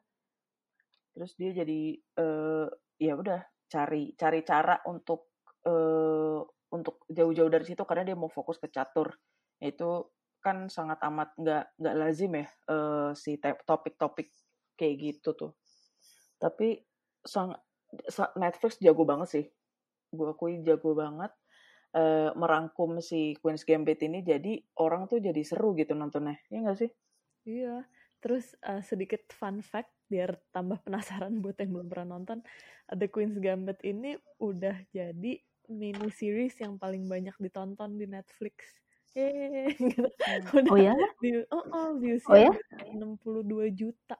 Terus 1.17 1.33
dia 1.35 1.51
jadi 1.51 1.99
uh, 2.21 2.69
ya 2.95 3.19
udah 3.19 3.43
cari 3.67 4.15
cari 4.15 4.39
cara 4.45 4.79
untuk 4.87 5.35
uh, 5.67 6.39
untuk 6.71 7.03
jauh-jauh 7.11 7.49
dari 7.51 7.65
situ 7.67 7.83
karena 7.83 8.13
dia 8.13 8.15
mau 8.15 8.31
fokus 8.31 8.55
ke 8.61 8.71
catur. 8.71 9.11
Itu 9.57 10.15
kan 10.39 10.71
sangat 10.71 11.03
amat 11.03 11.35
nggak 11.35 11.63
nggak 11.75 11.95
lazim 11.99 12.31
ya 12.39 12.47
uh, 12.71 13.11
si 13.17 13.35
topik-topik 13.41 14.31
kayak 14.79 14.95
gitu 14.95 15.35
tuh 15.35 15.51
tapi 16.39 16.79
sang 17.21 17.53
Netflix 18.39 18.79
jago 18.79 19.03
banget 19.03 19.27
sih. 19.29 19.45
Gue 20.09 20.33
akui 20.33 20.63
jago 20.65 20.97
banget 20.97 21.29
uh, 21.93 22.29
merangkum 22.37 23.01
si 23.01 23.37
Queen's 23.41 23.65
Gambit 23.65 24.01
ini 24.05 24.21
jadi 24.21 24.61
orang 24.81 25.09
tuh 25.09 25.21
jadi 25.21 25.41
seru 25.41 25.73
gitu 25.77 25.93
nontonnya. 25.97 26.37
Ya 26.49 26.61
nggak 26.61 26.79
sih? 26.79 26.91
Iya. 27.45 27.85
Terus 28.19 28.51
uh, 28.67 28.83
sedikit 28.83 29.23
fun 29.31 29.63
fact 29.63 29.95
biar 30.11 30.35
tambah 30.51 30.81
penasaran 30.83 31.39
buat 31.39 31.55
yang 31.61 31.71
belum 31.71 31.87
pernah 31.87 32.19
nonton. 32.19 32.43
The 32.89 33.07
Queen's 33.07 33.37
Gambit 33.37 33.79
ini 33.85 34.17
udah 34.41 34.75
jadi 34.91 35.39
mini 35.69 36.09
series 36.09 36.57
yang 36.57 36.81
paling 36.81 37.05
banyak 37.05 37.37
ditonton 37.37 37.95
di 37.95 38.09
Netflix. 38.09 38.81
Yeay, 39.17 39.73
gitu. 39.89 40.05
oh 40.69 40.77
ya? 40.77 40.93
view, 41.17 41.41
oh, 41.49 41.65
oh 41.73 41.89
viewsnya 41.97 42.29
oh 42.29 42.37
ya? 42.37 42.53
62 42.93 43.73
juta. 43.73 44.17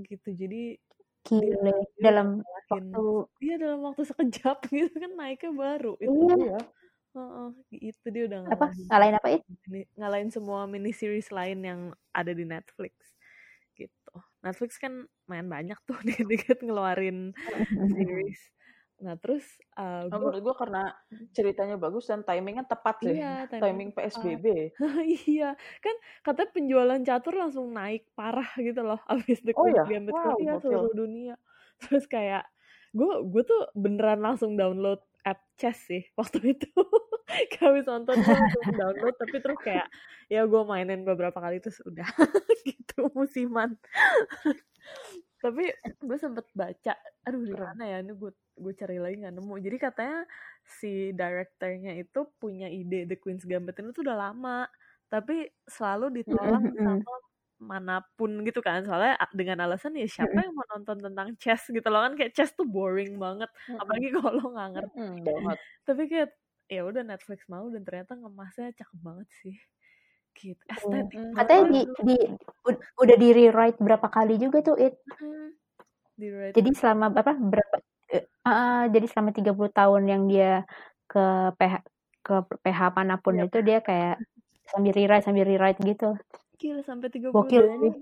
Gitu. 0.00 0.28
Jadi 0.32 0.80
Gile. 1.24 1.72
dia 1.96 2.12
dalam 2.12 2.44
ngalahin 2.44 2.84
waktu 2.92 3.04
iya 3.40 3.54
dalam 3.56 3.80
waktu 3.80 4.02
sekejap 4.04 4.58
gitu 4.72 4.96
kan 5.00 5.12
naiknya 5.16 5.50
baru 5.56 5.92
itu 5.98 6.12
iya 6.12 6.58
Heeh, 7.14 7.48
itu 7.94 8.06
dia 8.10 8.26
udah 8.26 8.40
apa 8.50 8.66
ngalahin 8.74 8.86
ngalahin 8.90 9.14
apa 9.22 9.28
itu 9.38 9.50
ngalahin 9.94 10.30
semua 10.34 10.66
mini 10.66 10.90
series 10.90 11.30
lain 11.30 11.62
yang 11.62 11.80
ada 12.10 12.34
di 12.34 12.42
Netflix 12.42 13.14
gitu. 13.78 14.14
Netflix 14.42 14.78
kan 14.82 15.06
main 15.30 15.46
banyak 15.46 15.78
tuh 15.86 15.94
dikit-dikit 16.06 16.58
ngeluarin 16.66 17.30
series. 17.94 18.40
Nah 19.02 19.18
terus 19.18 19.42
uh, 19.74 20.06
gue 20.06 20.18
menurut 20.18 20.42
gue 20.42 20.54
karena 20.54 20.82
ceritanya 21.34 21.76
bagus 21.80 22.06
dan 22.06 22.22
timingnya 22.22 22.66
tepat 22.68 23.02
sih. 23.02 23.18
Iya 23.18 23.50
timing 23.50 23.62
timing. 23.62 23.90
PSBB 23.96 24.46
iya 25.30 25.58
kan 25.82 25.94
katanya 26.22 26.50
penjualan 26.54 27.00
catur 27.02 27.34
langsung 27.40 27.74
naik 27.74 28.06
parah 28.14 28.48
gitu 28.60 28.86
loh 28.86 29.00
abis 29.12 29.42
The 29.42 29.52
oh 29.56 29.66
Queen's 29.66 29.82
ya 29.82 29.84
Gambit 29.88 30.14
wow 30.14 30.36
iya, 30.38 30.54
seluruh 30.62 30.94
dunia. 30.94 31.34
Terus 31.82 32.04
kayak 32.06 32.46
gue 32.94 33.12
gue 33.26 33.42
tuh 33.42 33.60
beneran 33.74 34.22
langsung 34.22 34.54
download 34.54 35.02
app 35.26 35.42
chess 35.58 35.90
sih 35.90 36.02
waktu 36.14 36.54
itu. 36.54 36.70
Habis 37.58 37.88
nonton 37.88 38.20
langsung 38.20 38.76
download 38.76 39.16
tapi 39.16 39.36
terus 39.40 39.58
kayak 39.64 39.88
ya 40.28 40.44
gue 40.44 40.62
mainin 40.68 41.02
beberapa 41.02 41.40
kali 41.40 41.58
terus 41.58 41.80
udah 41.82 42.06
gitu 42.68 43.08
musiman 43.16 43.74
tapi 45.44 45.68
gue 46.08 46.16
sempet 46.16 46.48
baca 46.56 46.96
aduh 47.28 47.44
di 47.44 47.52
mana 47.52 47.84
ya? 47.84 47.98
Ini 48.00 48.16
gue 48.16 48.32
gue 48.32 48.72
cari 48.72 48.96
lagi 48.96 49.20
nggak 49.20 49.34
nemu. 49.36 49.54
Jadi 49.60 49.76
katanya 49.76 50.18
si 50.64 51.12
directornya 51.12 51.92
itu 52.00 52.24
punya 52.40 52.72
ide 52.72 53.04
The 53.04 53.20
Queen's 53.20 53.44
Gambit 53.44 53.76
ini 53.76 53.92
tuh 53.92 54.08
udah 54.08 54.16
lama 54.16 54.64
tapi 55.12 55.52
selalu 55.68 56.24
ditolak 56.24 56.64
sama 56.72 57.16
mana 57.60 57.96
pun 58.16 58.40
gitu 58.48 58.64
kan. 58.64 58.80
Soalnya 58.88 59.20
dengan 59.36 59.68
alasan 59.68 60.00
ya 60.00 60.08
siapa 60.08 60.32
yang 60.32 60.56
mau 60.56 60.64
nonton 60.72 61.04
tentang 61.04 61.28
chess? 61.36 61.68
gitu 61.68 61.84
loh 61.92 62.00
kan. 62.08 62.16
Kayak 62.16 62.32
chess 62.32 62.56
tuh 62.56 62.64
boring 62.64 63.20
banget 63.20 63.52
apalagi 63.76 64.08
kalau 64.16 64.32
lo 64.40 64.46
nggak 64.56 64.70
ngerti. 64.80 65.00
Tapi 65.84 66.02
kayak 66.08 66.30
ya 66.72 66.80
udah 66.88 67.04
Netflix 67.04 67.44
mau 67.52 67.68
dan 67.68 67.84
ternyata 67.84 68.16
ngemasnya 68.16 68.72
cakep 68.72 68.98
banget 69.04 69.28
sih 69.44 69.56
gitu. 70.36 70.62
Estetik 70.68 71.16
Mm-mm. 71.16 71.32
katanya 71.34 71.64
di, 71.70 71.80
di 72.02 72.16
ud- 72.66 72.84
udah 73.00 73.16
di 73.16 73.28
rewrite 73.32 73.78
berapa 73.80 74.08
kali 74.10 74.34
juga 74.38 74.60
tuh 74.62 74.76
it. 74.78 74.94
Mm, 75.22 75.48
di 76.14 76.26
write 76.30 76.54
jadi 76.54 76.70
selama 76.78 77.10
apa 77.10 77.32
berapa 77.34 77.76
eh, 78.14 78.24
ah, 78.46 78.86
jadi 78.86 79.06
selama 79.10 79.30
30 79.34 79.72
tahun 79.74 80.02
yang 80.06 80.22
dia 80.30 80.62
ke 81.10 81.50
PH 81.58 81.74
ke 82.24 82.34
PH 82.62 82.80
mana 82.94 83.18
pun 83.18 83.34
Iya. 83.36 83.46
itu 83.50 83.58
dia 83.60 83.78
kayak 83.82 84.16
sambil 84.70 84.92
rewrite 84.94 85.24
sambil 85.26 85.44
rewrite 85.44 85.80
gitu. 85.82 86.14
Gila 86.56 86.82
sampai 86.86 87.08
30 87.10 87.34
gokil 87.34 87.64
sih. 87.82 87.92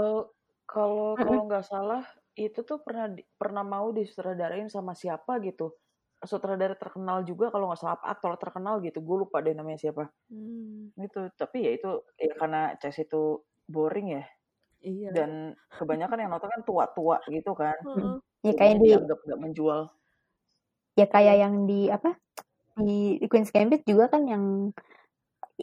eh, 0.00 0.22
kalau 0.68 1.14
kalau 1.16 1.42
nggak 1.48 1.64
salah 1.64 2.02
itu 2.38 2.60
tuh 2.62 2.78
pernah 2.80 3.10
pernah 3.36 3.64
mau 3.66 3.90
disutradarain 3.90 4.70
sama 4.70 4.94
siapa 4.94 5.40
gitu 5.44 5.74
sutradara 6.18 6.74
terkenal 6.74 7.22
juga 7.22 7.48
kalau 7.48 7.70
nggak 7.70 7.78
salah 7.78 7.94
apa 7.94 8.10
aktor 8.10 8.34
terkenal 8.36 8.82
gitu 8.82 8.98
gue 8.98 9.16
lupa 9.22 9.38
deh 9.38 9.54
namanya 9.54 9.78
siapa 9.78 10.10
Hmm. 10.26 10.90
itu 10.98 11.30
tapi 11.38 11.62
ya 11.62 11.70
itu 11.78 11.90
ya 12.18 12.34
karena 12.34 12.74
Chess 12.80 12.98
itu 12.98 13.38
boring 13.70 14.18
ya. 14.18 14.24
Iya. 14.78 15.10
Dan 15.10 15.30
kebanyakan 15.74 16.18
yang 16.22 16.30
nonton 16.32 16.50
kan 16.50 16.62
tua-tua 16.62 17.18
gitu 17.26 17.50
kan. 17.54 17.74
Heeh. 17.82 18.14
Ya 18.46 18.52
kayak 18.54 18.74
di 18.78 18.94
dianggap 18.94 19.18
nggak 19.22 19.40
menjual. 19.42 19.80
ya 20.94 21.06
kayak 21.06 21.36
yang 21.38 21.54
di 21.66 21.86
apa 21.86 22.18
di, 22.74 23.18
di 23.18 23.26
Queen's 23.30 23.54
Gambit 23.54 23.86
juga 23.86 24.10
kan 24.10 24.26
yang 24.26 24.74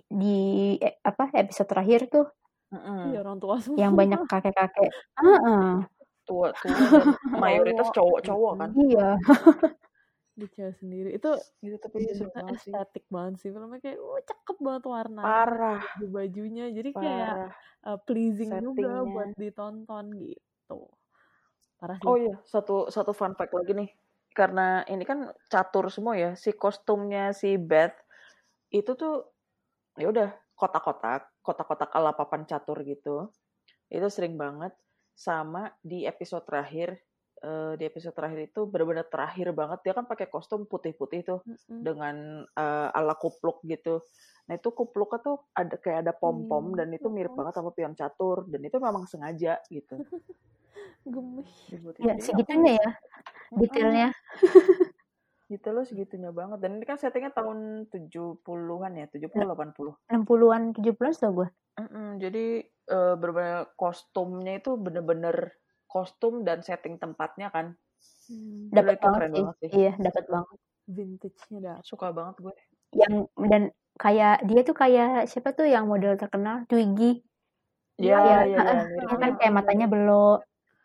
di 0.08 0.76
eh, 0.80 0.96
apa 1.02 1.32
episode 1.36 1.68
terakhir 1.72 2.08
tuh 2.08 2.28
Mm-mm. 2.72 3.12
Iya 3.16 3.20
orang 3.24 3.38
tua 3.40 3.56
semua. 3.60 3.78
yang 3.80 3.94
banyak 3.96 4.20
kakek-kakek. 4.28 4.92
Heeh. 5.24 5.68
Tua-tua 6.26 6.76
dan 6.76 7.08
mayoritas 7.36 7.88
cowok-cowok 7.92 8.54
kan. 8.58 8.70
Iya. 8.76 9.08
Di 10.36 10.46
cewek 10.52 10.76
sendiri. 10.84 11.10
Itu 11.16 11.32
Gitu 11.64 11.76
tapi 11.80 12.04
iya, 12.04 12.12
itu 12.12 12.28
seru 12.28 12.32
banget 12.36 12.60
sih. 12.62 12.72
estetik 12.76 13.06
banget 13.08 13.34
sih. 13.40 13.50
Filmnya 13.56 13.80
kayak, 13.80 14.00
wah 14.04 14.22
cakep 14.22 14.58
banget 14.60 14.84
warna 14.86 15.22
Parah, 15.24 15.80
baju-bajunya. 15.98 16.66
Jadi 16.76 16.90
kayak 16.92 17.32
parah. 17.32 17.52
uh, 17.88 17.98
pleasing 18.04 18.52
juga 18.60 19.02
Settingnya. 19.02 19.12
buat 19.16 19.30
ditonton 19.40 20.06
gitu. 20.20 20.80
Parah 21.80 21.98
sih. 22.00 22.08
Oh 22.08 22.16
iya, 22.20 22.36
satu 22.44 22.92
satu 22.92 23.12
fun 23.16 23.34
fact 23.34 23.56
lagi 23.56 23.72
nih. 23.74 23.90
Karena 24.36 24.84
ini 24.92 25.08
kan 25.08 25.32
catur 25.48 25.88
semua 25.88 26.20
ya, 26.20 26.36
si 26.36 26.52
kostumnya 26.52 27.32
si 27.32 27.56
Beth 27.56 27.96
itu 28.68 28.92
tuh 29.00 29.24
ya 29.96 30.12
udah 30.12 30.30
kotak-kotak, 30.60 31.32
kotak-kotak 31.40 31.88
ala 31.96 32.12
papan 32.12 32.44
catur 32.44 32.84
gitu. 32.84 33.32
Itu 33.88 34.08
sering 34.12 34.36
banget 34.36 34.76
sama 35.16 35.72
di 35.80 36.04
episode 36.04 36.44
terakhir 36.44 37.00
eh, 37.46 37.74
di 37.78 37.84
episode 37.86 38.18
terakhir 38.18 38.50
itu 38.50 38.66
benar-benar 38.66 39.06
terakhir 39.06 39.54
banget 39.54 39.80
dia 39.86 39.94
kan 39.94 40.10
pakai 40.10 40.28
kostum 40.34 40.66
putih-putih 40.66 41.22
tuh 41.22 41.40
Mm-mm. 41.46 41.86
dengan 41.86 42.16
eh, 42.44 42.98
ala 42.98 43.14
kupluk 43.14 43.62
gitu. 43.70 44.02
Nah 44.50 44.54
itu 44.58 44.70
kupluknya 44.74 45.22
tuh 45.22 45.38
ada 45.54 45.78
kayak 45.78 46.10
ada 46.10 46.14
pom-pom 46.18 46.74
Iya, 46.74 46.86
dan 46.86 46.88
itu 46.98 47.08
mirip 47.14 47.38
banget 47.38 47.54
sama 47.54 47.70
pion 47.70 47.94
catur 47.94 48.50
dan 48.50 48.62
itu 48.66 48.78
memang 48.82 49.06
sengaja 49.06 49.62
gitu. 49.70 50.02
Gemes. 51.06 51.50
Ya 52.02 52.18
segitunya 52.18 52.82
ya 52.82 52.90
detailnya. 53.54 54.10
Gitu 55.46 55.70
loh 55.70 55.86
segitunya 55.86 56.34
banget. 56.34 56.58
Dan 56.58 56.82
ini 56.82 56.86
kan 56.90 56.98
settingnya 56.98 57.30
tahun 57.30 57.86
70-an 57.94 58.92
ya, 58.98 59.06
70 59.14 59.30
80. 59.30 59.94
60-an 60.10 60.62
70-an 60.74 61.14
tau 61.22 61.32
gue. 61.38 61.50
Mm-mm, 61.76 62.08
jadi 62.18 62.46
eh, 62.66 63.14
bener-bener 63.20 63.70
kostumnya 63.78 64.58
itu 64.58 64.74
bener-bener 64.74 65.54
kostum 65.96 66.44
dan 66.44 66.60
setting 66.60 67.00
tempatnya 67.00 67.48
kan. 67.48 67.80
Hmm. 68.28 68.68
Dapat 68.68 69.00
itu 69.00 69.06
banget 69.08 69.16
keren 69.16 69.32
sih. 69.32 69.40
banget 69.40 69.56
sih. 69.64 69.70
Iya, 69.72 69.92
dapat 70.04 70.26
banget. 70.28 70.58
Vintage-nya 70.92 71.60
dapet. 71.64 71.84
Suka 71.88 72.08
banget 72.12 72.36
gue. 72.44 72.54
Yang 72.92 73.14
dan 73.48 73.64
kayak 73.96 74.36
dia 74.44 74.62
tuh 74.68 74.76
kayak 74.76 75.32
siapa 75.32 75.56
tuh 75.56 75.72
yang 75.72 75.88
model 75.88 76.20
terkenal 76.20 76.68
Twiggy. 76.68 77.24
Ya, 77.96 78.20
Iya, 78.20 78.40
ya, 78.44 78.60
heeh. 78.60 78.60
ya, 78.60 78.84
mirip 78.92 79.08
Dia 79.08 79.08
kan 79.08 79.20
banget. 79.24 79.40
kayak 79.40 79.54
matanya 79.56 79.86
belok, 79.88 80.40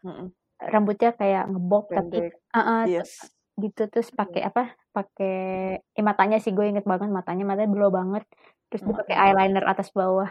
Mm-mm, 0.06 0.26
rambutnya 0.62 1.10
kayak 1.18 1.42
ngebob 1.50 1.84
tapi 1.90 1.98
Pendek. 1.98 2.32
Heeh, 2.54 2.82
Yes. 2.86 3.10
gitu 3.58 3.82
terus 3.90 4.14
pakai 4.14 4.46
apa? 4.46 4.78
Pakai 4.94 5.34
eh 5.82 6.04
matanya 6.06 6.38
sih 6.38 6.54
gue 6.54 6.70
inget 6.70 6.86
banget 6.86 7.10
matanya 7.10 7.42
matanya 7.42 7.70
belok 7.74 7.92
banget. 7.98 8.24
Terus 8.70 8.82
dia 8.86 8.94
pakai 8.94 9.16
eyeliner 9.18 9.66
atas 9.66 9.90
bawah. 9.90 10.30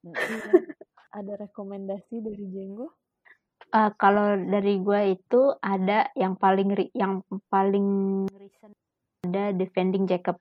Iya. 0.00 0.52
Ada 1.12 1.32
rekomendasi 1.44 2.24
dari 2.24 2.44
Jenggo? 2.48 2.88
Eh, 3.74 3.90
kalau 3.98 4.38
dari 4.38 4.78
gue 4.78 5.18
itu 5.18 5.50
ada 5.58 6.06
yang 6.14 6.38
paling 6.38 6.70
yang 6.94 7.26
paling 7.50 7.88
recent 8.30 8.70
ada 9.26 9.50
Defending 9.50 10.06
Jacob. 10.06 10.38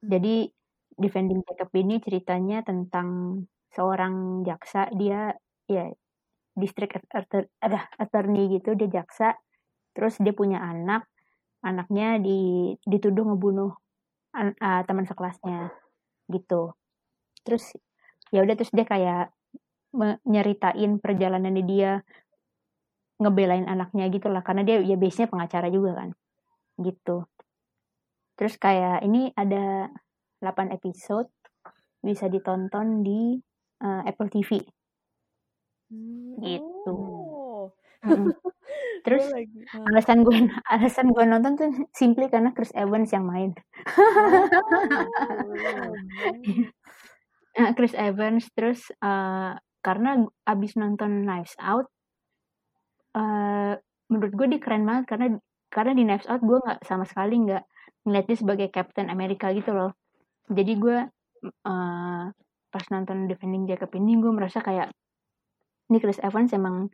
Jadi 0.00 0.48
Defending 0.96 1.44
Jacob 1.44 1.68
ini 1.76 2.00
ceritanya 2.00 2.64
tentang 2.64 3.40
seorang 3.76 4.40
jaksa. 4.48 4.88
Dia 4.96 5.36
ya 5.68 5.84
district 6.56 6.96
ada 7.12 7.80
attorney 8.00 8.56
gitu 8.56 8.72
dia 8.72 8.88
jaksa. 8.88 9.36
Terus 9.92 10.16
dia 10.16 10.32
punya 10.32 10.64
anak. 10.64 11.04
Anaknya 11.60 12.16
di 12.16 12.72
dituduh 12.88 13.36
ngebunuh 13.36 13.76
an- 14.32 14.56
ah, 14.64 14.80
teman 14.88 15.04
sekelasnya 15.04 15.68
gitu. 16.32 16.72
Terus 17.44 17.76
ya 18.32 18.40
udah 18.40 18.56
terus 18.56 18.72
dia 18.72 18.88
kayak 18.88 19.28
nyeritain 20.24 21.02
perjalanannya 21.02 21.64
dia 21.66 21.92
ngebelain 23.22 23.66
anaknya 23.68 24.04
gitu 24.14 24.28
lah 24.32 24.42
karena 24.46 24.62
dia 24.66 24.76
ya 24.82 24.96
base-nya 24.96 25.28
pengacara 25.32 25.68
juga 25.72 25.90
kan 26.00 26.10
gitu. 26.80 27.26
Terus 28.38 28.54
kayak 28.56 29.04
ini 29.06 29.30
ada 29.36 29.92
8 30.40 30.72
episode 30.72 31.28
bisa 32.00 32.26
ditonton 32.32 33.04
di 33.04 33.36
eh, 33.84 34.02
Apple 34.08 34.30
TV 34.32 34.50
Hmm, 35.90 36.38
Gitu. 36.42 36.96
Oh. 38.00 38.32
Terus 39.04 39.28
eh, 39.36 39.44
alasan 39.92 40.24
gue 40.24 40.32
alasan 40.72 41.12
gue 41.12 41.24
nonton 41.28 41.52
tuh 41.60 41.68
simply 41.92 42.32
karena 42.32 42.48
Chris 42.56 42.72
Evans 42.72 43.12
yang 43.12 43.28
main. 43.28 43.52
Oh, 43.52 44.48
Eh, 47.60 47.70
Chris 47.76 47.92
Evans 47.98 48.46
terus 48.56 48.88
eh, 49.02 49.52
karena 49.84 50.10
abis 50.46 50.72
nonton 50.80 51.26
Knives 51.26 51.58
Out 51.60 51.90
eh 53.10 53.72
menurut 54.10 54.32
gue 54.34 54.46
dia 54.50 54.60
keren 54.62 54.84
banget 54.86 55.04
karena 55.10 55.26
karena 55.70 55.92
di 55.94 56.02
Knives 56.02 56.26
Out 56.26 56.42
gue 56.42 56.58
nggak 56.58 56.80
sama 56.86 57.04
sekali 57.06 57.34
nggak 57.46 57.62
ngeliat 58.06 58.24
dia 58.26 58.38
sebagai 58.38 58.68
Captain 58.70 59.08
America 59.10 59.50
gitu 59.54 59.70
loh 59.74 59.90
jadi 60.50 60.72
gue 60.76 60.98
eh 61.46 62.24
pas 62.70 62.84
nonton 62.94 63.26
Defending 63.26 63.66
Jacob 63.66 63.90
ini 63.98 64.14
gue 64.18 64.30
merasa 64.30 64.62
kayak 64.62 64.90
ini 65.90 65.98
Chris 65.98 66.22
Evans 66.22 66.54
emang 66.54 66.86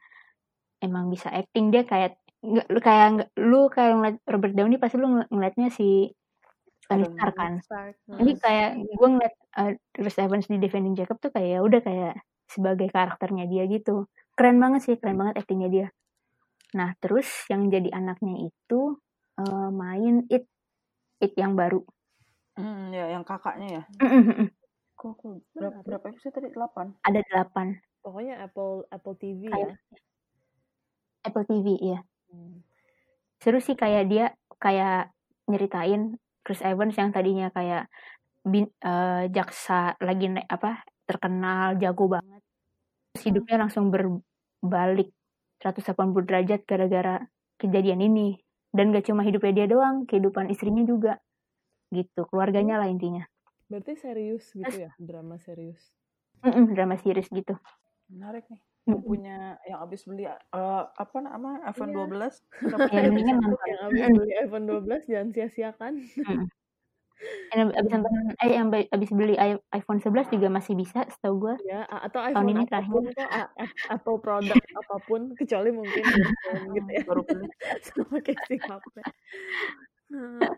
emang 0.81 1.09
bisa 1.09 1.29
acting 1.33 1.69
dia 1.73 1.85
kayak 1.85 2.17
nggak 2.41 2.67
lu 2.69 2.81
kayak 2.81 3.07
nggak- 3.17 3.33
lu 3.41 3.61
kayak 3.73 3.93
ngeliat 3.97 4.17
Robert 4.29 4.55
Downey 4.57 4.77
pasti 4.81 4.97
lu 5.01 5.09
ng- 5.09 5.29
ngeliatnya 5.33 5.69
si 5.73 6.13
Tony 6.87 7.03
Stark 7.11 7.35
kan 7.35 7.53
Stark. 7.61 7.95
ini 8.23 8.33
Heeh. 8.33 8.41
kayak 8.41 8.71
gue 8.95 9.09
ngeliat 9.11 9.35
uh, 9.59 9.73
Chris 9.91 10.17
Evans 10.17 10.47
di 10.47 10.57
Defending 10.61 10.95
Jacob 10.95 11.19
tuh 11.19 11.33
kayak 11.35 11.49
ya 11.49 11.61
udah 11.61 11.81
kayak 11.83 12.15
sebagai 12.47 12.89
karakternya 12.89 13.45
dia 13.51 13.67
gitu 13.67 14.07
keren 14.39 14.63
banget 14.63 14.81
sih 14.87 14.95
keren 15.01 15.19
banget 15.19 15.43
aktingnya 15.43 15.69
dia 15.69 15.87
nah 16.75 16.97
terus 16.99 17.27
yang 17.47 17.69
jadi 17.69 17.93
anaknya 17.93 18.49
itu 18.49 18.99
uh, 19.39 19.71
main 19.71 20.27
it 20.27 20.49
it 21.21 21.33
yang 21.37 21.55
baru 21.55 21.83
Hmm, 22.57 22.89
ya, 22.89 23.13
yang 23.13 23.21
kakaknya 23.21 23.69
ya. 23.69 23.83
Kok, 24.97 25.13
kok 25.21 25.45
berapa, 25.53 25.77
berapa 25.85 26.09
episode 26.09 26.41
tadi? 26.41 26.49
8. 26.57 27.05
ada 27.05 27.21
delapan 27.29 27.77
Pokoknya 28.01 28.41
Apple 28.41 28.89
Apple 28.89 29.13
TV 29.21 29.45
ya. 29.45 29.77
Kayak- 29.77 29.79
Apple 31.23 31.45
TV 31.45 31.67
ya 31.77 32.01
Hmm. 32.27 32.65
seru 33.39 33.61
sih 33.61 33.77
kayak 33.77 34.09
dia 34.09 34.33
kayak 34.57 35.13
nyeritain 35.47 36.17
Chris 36.41 36.59
Evans 36.59 36.97
yang 36.97 37.13
tadinya 37.13 37.53
kayak 37.53 37.93
bin, 38.41 38.67
eh, 38.81 39.29
jaksa 39.29 39.95
lagi 40.01 40.27
naik 40.27 40.49
apa 40.49 40.81
terkenal 41.05 41.77
jago 41.77 42.09
banget 42.09 42.43
terus 43.13 43.23
hidupnya 43.27 43.57
langsung 43.63 43.93
berbalik 43.93 45.13
180 45.61 46.27
derajat 46.27 46.61
gara-gara 46.64 47.25
kejadian 47.57 48.01
ini 48.01 48.40
dan 48.73 48.92
gak 48.92 49.09
cuma 49.09 49.25
hidupnya 49.25 49.64
dia 49.64 49.66
doang 49.71 50.05
kehidupan 50.05 50.53
istrinya 50.53 50.85
juga 50.85 51.16
gitu 51.88 52.27
keluarganya 52.29 52.77
lah 52.83 52.88
intinya 52.90 53.25
Berarti 53.66 53.99
serius 53.99 54.55
gitu 54.55 54.79
ya, 54.79 54.95
drama 54.95 55.42
serius. 55.42 55.90
Mm-mm, 56.38 56.71
drama 56.71 56.95
series 56.95 57.27
gitu 57.35 57.59
Menarik 58.07 58.47
nih. 58.47 58.62
Yang 58.87 58.95
Mm-mm. 58.95 59.03
punya, 59.03 59.37
yang 59.66 59.79
abis 59.83 60.07
beli, 60.07 60.31
eh, 60.31 60.37
apa 60.87 61.16
nama, 61.19 61.59
iPhone 61.66 61.90
Iya. 61.90 62.07
12. 62.07 62.35
Ya, 62.62 62.71
Dapat 62.79 62.90
mendingan 63.11 63.35
episode 63.35 63.42
nonton. 63.42 63.66
Yang 63.66 63.83
abis 63.83 64.07
beli 64.14 64.33
iPhone 64.38 64.66
12 64.71 65.03
jangan 65.11 65.29
sia-siakan. 65.35 65.92
Yang 67.55 67.69
abis 67.79 67.93
eh 68.45 68.53
abis 68.95 69.11
beli 69.15 69.35
iPhone 69.73 70.01
11 70.03 70.27
juga 70.35 70.49
masih 70.51 70.75
bisa 70.77 71.07
setahu 71.09 71.35
gue 71.49 71.55
ya, 71.69 71.83
atau 72.07 72.21
tahun 72.35 72.49
iPhone 72.49 72.57
ini 72.57 72.63
apa 72.63 72.79
pun 72.91 73.03
terakhir 73.03 73.15
kok, 73.17 73.29
a- 73.39 73.53
a- 73.63 73.77
Apple 73.97 74.19
produk 74.25 74.61
apa 74.81 74.97
pun 75.09 75.33
kecuali 75.39 75.71
mungkin 75.73 76.05
gitu 76.77 76.91
ya. 77.01 77.03
baru 77.09 77.23
beli. 77.29 77.49
Sama 77.87 78.19
casing 78.27 78.63
HP. 78.69 78.95
Nah, 80.13 80.55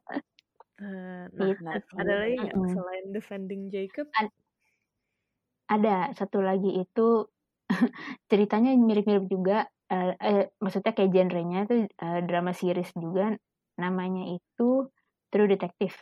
eh, 0.83 1.25
nah, 1.39 1.51
gitu 1.65 1.77
sih. 1.91 2.01
ada 2.01 2.13
lagi 2.21 2.35
nggak 2.45 2.59
Mm-mm. 2.59 2.75
selain 2.75 3.05
Defending 3.15 3.63
Jacob? 3.75 4.09
ada 5.69 6.13
satu 6.19 6.39
lagi 6.45 6.71
itu 6.85 7.29
ceritanya 8.31 8.71
mirip-mirip 8.77 9.25
juga 9.29 9.57
eh, 9.93 10.13
eh, 10.21 10.43
maksudnya 10.63 10.93
kayak 10.97 11.11
genrenya 11.15 11.59
itu 11.69 11.75
eh, 11.89 12.21
drama 12.29 12.53
series 12.57 12.91
juga 12.97 13.37
namanya 13.81 14.25
itu 14.37 14.89
True 15.33 15.49
Detective 15.53 15.97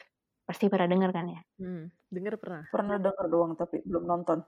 pasti 0.46 0.70
pernah 0.72 0.88
dengar 0.88 1.10
kan 1.12 1.26
ya 1.28 1.40
Hmm, 1.58 1.90
denger 2.14 2.34
pernah. 2.38 2.62
Pernah 2.70 2.96
denger 3.02 3.26
doang, 3.28 3.52
tapi 3.58 3.82
belum 3.84 4.04
nonton. 4.06 4.38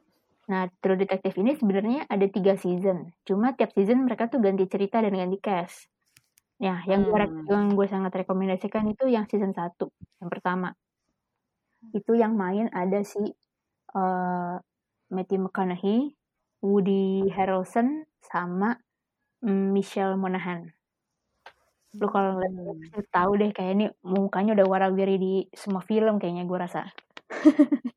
nah 0.48 0.64
True 0.80 0.96
Detective 0.96 1.36
ini 1.44 1.52
sebenarnya 1.60 2.08
ada 2.08 2.24
tiga 2.30 2.56
season 2.56 3.12
cuma 3.28 3.52
tiap 3.52 3.70
season 3.76 4.00
mereka 4.08 4.32
tuh 4.32 4.40
ganti 4.40 4.64
cerita 4.64 4.96
dan 5.04 5.12
ganti 5.12 5.36
cast 5.42 5.92
ya 6.58 6.80
yang 6.90 7.04
gue 7.06 7.18
Hmm. 7.20 7.46
yang 7.50 7.64
gue 7.76 7.86
sangat 7.86 8.12
rekomendasikan 8.24 8.84
itu 8.88 9.04
yang 9.12 9.28
season 9.30 9.52
1 9.52 9.92
yang 10.22 10.30
pertama 10.32 10.72
itu 11.94 12.12
yang 12.18 12.34
main 12.36 12.68
ada 12.74 13.00
si 13.06 13.20
eh, 13.94 14.56
Matthew 15.14 15.40
McConaughey 15.48 15.98
Woody 16.64 17.28
Harrelson 17.32 18.04
sama 18.20 18.76
mm, 19.46 19.70
Michelle 19.72 20.18
Monaghan. 20.18 20.74
Lu 21.96 22.06
kalau 22.12 22.36
ngeliat 22.36 22.52
Hmm. 22.52 23.08
tahu 23.08 23.30
deh 23.40 23.50
kayak 23.56 23.72
ini 23.80 23.86
mukanya 24.04 24.52
udah 24.60 24.66
warawiri 24.68 25.16
di 25.16 25.32
semua 25.56 25.80
film 25.80 26.20
kayaknya 26.20 26.44
gue 26.44 26.58
rasa. 26.60 26.84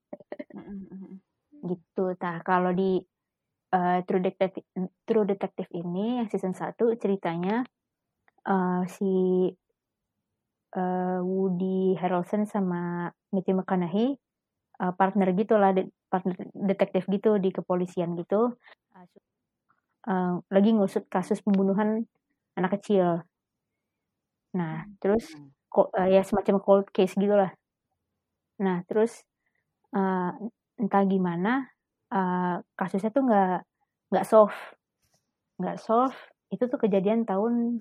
Gitu. 1.61 2.03
Nah, 2.17 2.41
kalau 2.41 2.71
di 2.73 2.97
eh, 3.75 3.99
True 4.07 4.23
Detective 4.23 4.65
True 5.07 5.25
Detective 5.27 5.69
ini 5.75 6.19
yang 6.23 6.27
season 6.31 6.53
1 6.57 6.95
ceritanya 6.97 7.61
eh, 8.47 8.81
si 8.89 9.11
eh, 10.75 11.19
Woody 11.21 11.95
Harrelson 11.99 12.47
sama 12.47 13.11
Matthew 13.33 13.55
McConaughey 13.59 14.07
eh, 14.81 14.93
partner 14.99 15.27
gitu 15.35 15.55
lah, 15.61 15.71
de- 15.77 15.91
partner 16.11 16.35
detektif 16.55 17.07
gitu 17.11 17.37
di 17.39 17.49
kepolisian 17.53 18.15
gitu. 18.19 18.55
Eh, 20.09 20.33
lagi 20.49 20.69
ngusut 20.73 21.05
kasus 21.13 21.39
pembunuhan 21.45 22.05
anak 22.57 22.81
kecil. 22.81 23.21
Nah, 24.59 24.83
terus 25.01 25.25
Hmm. 25.35 25.49
ko- 25.73 25.91
eh, 25.99 26.09
ya 26.15 26.21
semacam 26.27 26.55
cold 26.65 26.85
case 26.95 27.15
gitu 27.19 27.35
lah. 27.35 27.51
Nah, 28.61 28.83
terus 28.87 29.23
eh, 29.95 30.31
entah 30.81 31.03
gimana 31.07 31.67
eh, 32.13 32.55
kasusnya 32.79 33.11
tuh 33.15 33.23
nggak 33.27 33.57
nggak 34.11 34.25
solve, 34.31 34.55
nggak 35.59 35.77
solve. 35.81 36.15
Itu 36.51 36.67
tuh 36.67 36.79
kejadian 36.83 37.23
tahun 37.27 37.79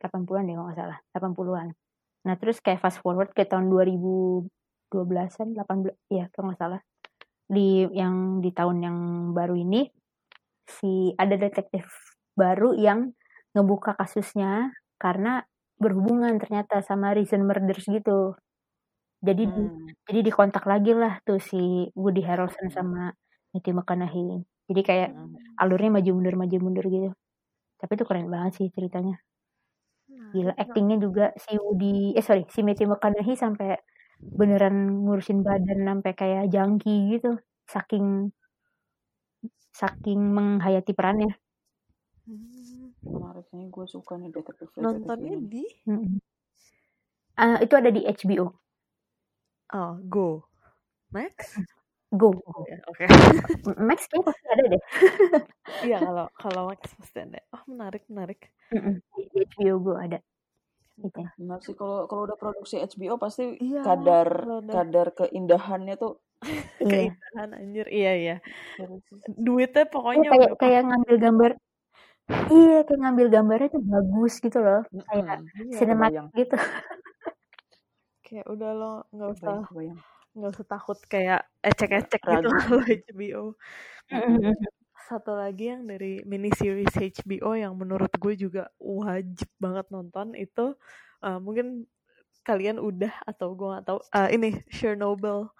80-an 0.00 0.44
deh 0.48 0.54
kalau 0.56 0.66
nggak 0.70 0.80
salah, 0.80 0.98
80-an. 1.14 1.68
Nah, 2.28 2.34
terus 2.40 2.58
kayak 2.64 2.80
fast 2.84 3.00
forward 3.04 3.30
ke 3.36 3.44
tahun 3.48 3.68
2012-an, 3.72 5.54
18 5.56 5.96
ya 6.12 6.24
kalau 6.34 6.52
nggak 6.52 6.60
salah. 6.60 6.80
Di 7.48 7.86
yang 7.92 8.40
di 8.44 8.50
tahun 8.54 8.78
yang 8.84 8.98
baru 9.36 9.54
ini 9.58 9.88
si 10.68 11.12
ada 11.20 11.36
detektif 11.36 11.86
baru 12.36 12.72
yang 12.76 13.12
ngebuka 13.56 13.96
kasusnya 14.00 14.72
karena 15.00 15.44
berhubungan 15.82 16.34
ternyata 16.42 16.80
sama 16.88 17.12
recent 17.18 17.44
murders 17.48 17.84
gitu. 17.88 18.36
Jadi 19.26 19.42
di, 19.54 19.62
Hmm. 19.62 19.94
jadi 20.08 20.20
dikontak 20.28 20.64
lagi 20.68 20.92
lah 20.96 21.18
tuh 21.26 21.38
si 21.40 21.88
Woody 21.96 22.22
Harrelson 22.28 22.68
Hmm. 22.68 22.76
sama 22.76 23.10
Matthew 23.54 23.74
McConaughey. 23.78 24.44
Jadi 24.70 24.80
kayak 24.88 25.08
Mm. 25.08 25.58
alurnya 25.60 25.90
maju 25.96 26.10
mundur 26.16 26.34
maju 26.42 26.56
mundur 26.64 26.86
gitu. 26.94 27.08
Tapi 27.80 27.92
itu 27.98 28.04
keren 28.08 28.28
banget 28.34 28.52
sih 28.60 28.68
ceritanya. 28.76 29.16
Nah, 30.08 30.34
Gila 30.34 30.52
actingnya 30.62 30.96
juga 31.04 31.24
si 31.44 31.52
Woody 31.62 32.12
eh 32.18 32.24
sorry 32.26 32.42
si 32.54 32.60
Matthew 32.66 32.88
McConaughey 32.92 33.36
sampai 33.44 33.68
beneran 34.38 34.76
ngurusin 35.04 35.40
badan 35.46 35.78
sampai 35.88 36.12
kayak 36.20 36.44
jangki 36.54 36.94
gitu. 37.16 37.30
Saking 37.74 38.06
saking 39.78 40.20
menghayati 40.36 40.92
perannya. 40.98 41.30
hmm. 42.26 42.73
Menarik 43.04 43.46
nih, 43.52 43.66
gue 43.68 43.86
suka 43.86 44.16
nih 44.16 44.30
detektif 44.32 44.68
nontonnya 44.80 45.36
ini. 45.36 45.46
di 45.48 45.64
Mm-mm. 45.88 46.18
Ah, 47.34 47.58
itu 47.58 47.74
ada 47.74 47.90
di 47.90 48.06
HBO. 48.06 48.46
oh 49.74 49.94
Go 50.06 50.46
Max 51.10 51.58
Go. 52.14 52.30
oh 52.30 52.62
ya 52.70 52.78
oke 52.86 53.04
Max 53.88 54.06
kayaknya 54.06 54.26
pasti 54.30 54.46
ada 54.46 54.64
deh. 54.70 54.82
iya 55.90 55.98
kalau 55.98 56.26
kalau 56.38 56.62
Max 56.70 56.80
pasti 56.94 57.18
ada 57.18 57.40
oh 57.50 57.62
menarik 57.66 58.06
menarik. 58.06 58.40
Di 58.70 59.22
di 59.34 59.40
HBO 59.50 59.76
Go 59.82 59.92
ada. 59.98 60.22
Gitu. 60.94 61.26
Benar 61.42 61.58
sih 61.66 61.74
kalau 61.74 62.06
kalau 62.06 62.30
udah 62.30 62.38
produksi 62.38 62.78
HBO 62.78 63.18
pasti 63.18 63.58
iya 63.58 63.82
kadar 63.82 64.46
udah 64.46 64.74
kadar 64.78 65.10
keindahannya 65.10 65.98
tuh 65.98 66.22
keindahan 66.78 67.50
anjir 67.50 67.90
iya 67.90 68.12
iya 68.14 68.36
duitnya 69.26 69.90
pokoknya 69.90 70.30
kayak 70.30 70.50
udah 70.54 70.60
kayak 70.62 70.82
ngambil 70.86 71.16
gambar. 71.18 71.52
Iya 72.28 72.76
kayak 72.88 73.00
ngambil 73.00 73.26
gambarnya 73.28 73.68
tuh 73.74 73.82
bagus 73.84 74.34
gitu 74.40 74.58
loh. 74.60 74.80
Kayak 75.12 75.44
Mm-mm. 75.44 75.68
iya 75.68 75.76
sinematik 75.76 76.24
gitu. 76.32 76.56
kayak 78.24 78.46
udah 78.48 78.70
lo 78.72 78.92
nggak 79.12 79.30
usah 79.36 79.54
kebayang. 79.68 80.00
nggak 80.34 80.50
usah 80.56 80.66
takut 80.66 80.98
kayak 81.06 81.40
ecek-ecek 81.62 82.22
gitu 82.24 82.48
kalau 82.50 82.82
HBO 82.82 83.42
satu 85.04 85.36
lagi 85.36 85.68
yang 85.68 85.84
dari 85.84 86.24
mini 86.24 86.48
series 86.56 86.90
HBO 86.96 87.52
yang 87.52 87.76
menurut 87.76 88.08
gue 88.16 88.34
juga 88.34 88.72
wajib 88.80 89.46
banget 89.60 89.86
nonton 89.92 90.32
itu 90.32 90.72
uh, 91.20 91.38
mungkin 91.38 91.84
kalian 92.40 92.80
udah 92.80 93.12
atau 93.28 93.52
gue 93.52 93.68
nggak 93.68 93.84
tahu 93.84 93.98
uh, 94.00 94.28
ini 94.32 94.64
Chernobyl 94.72 95.52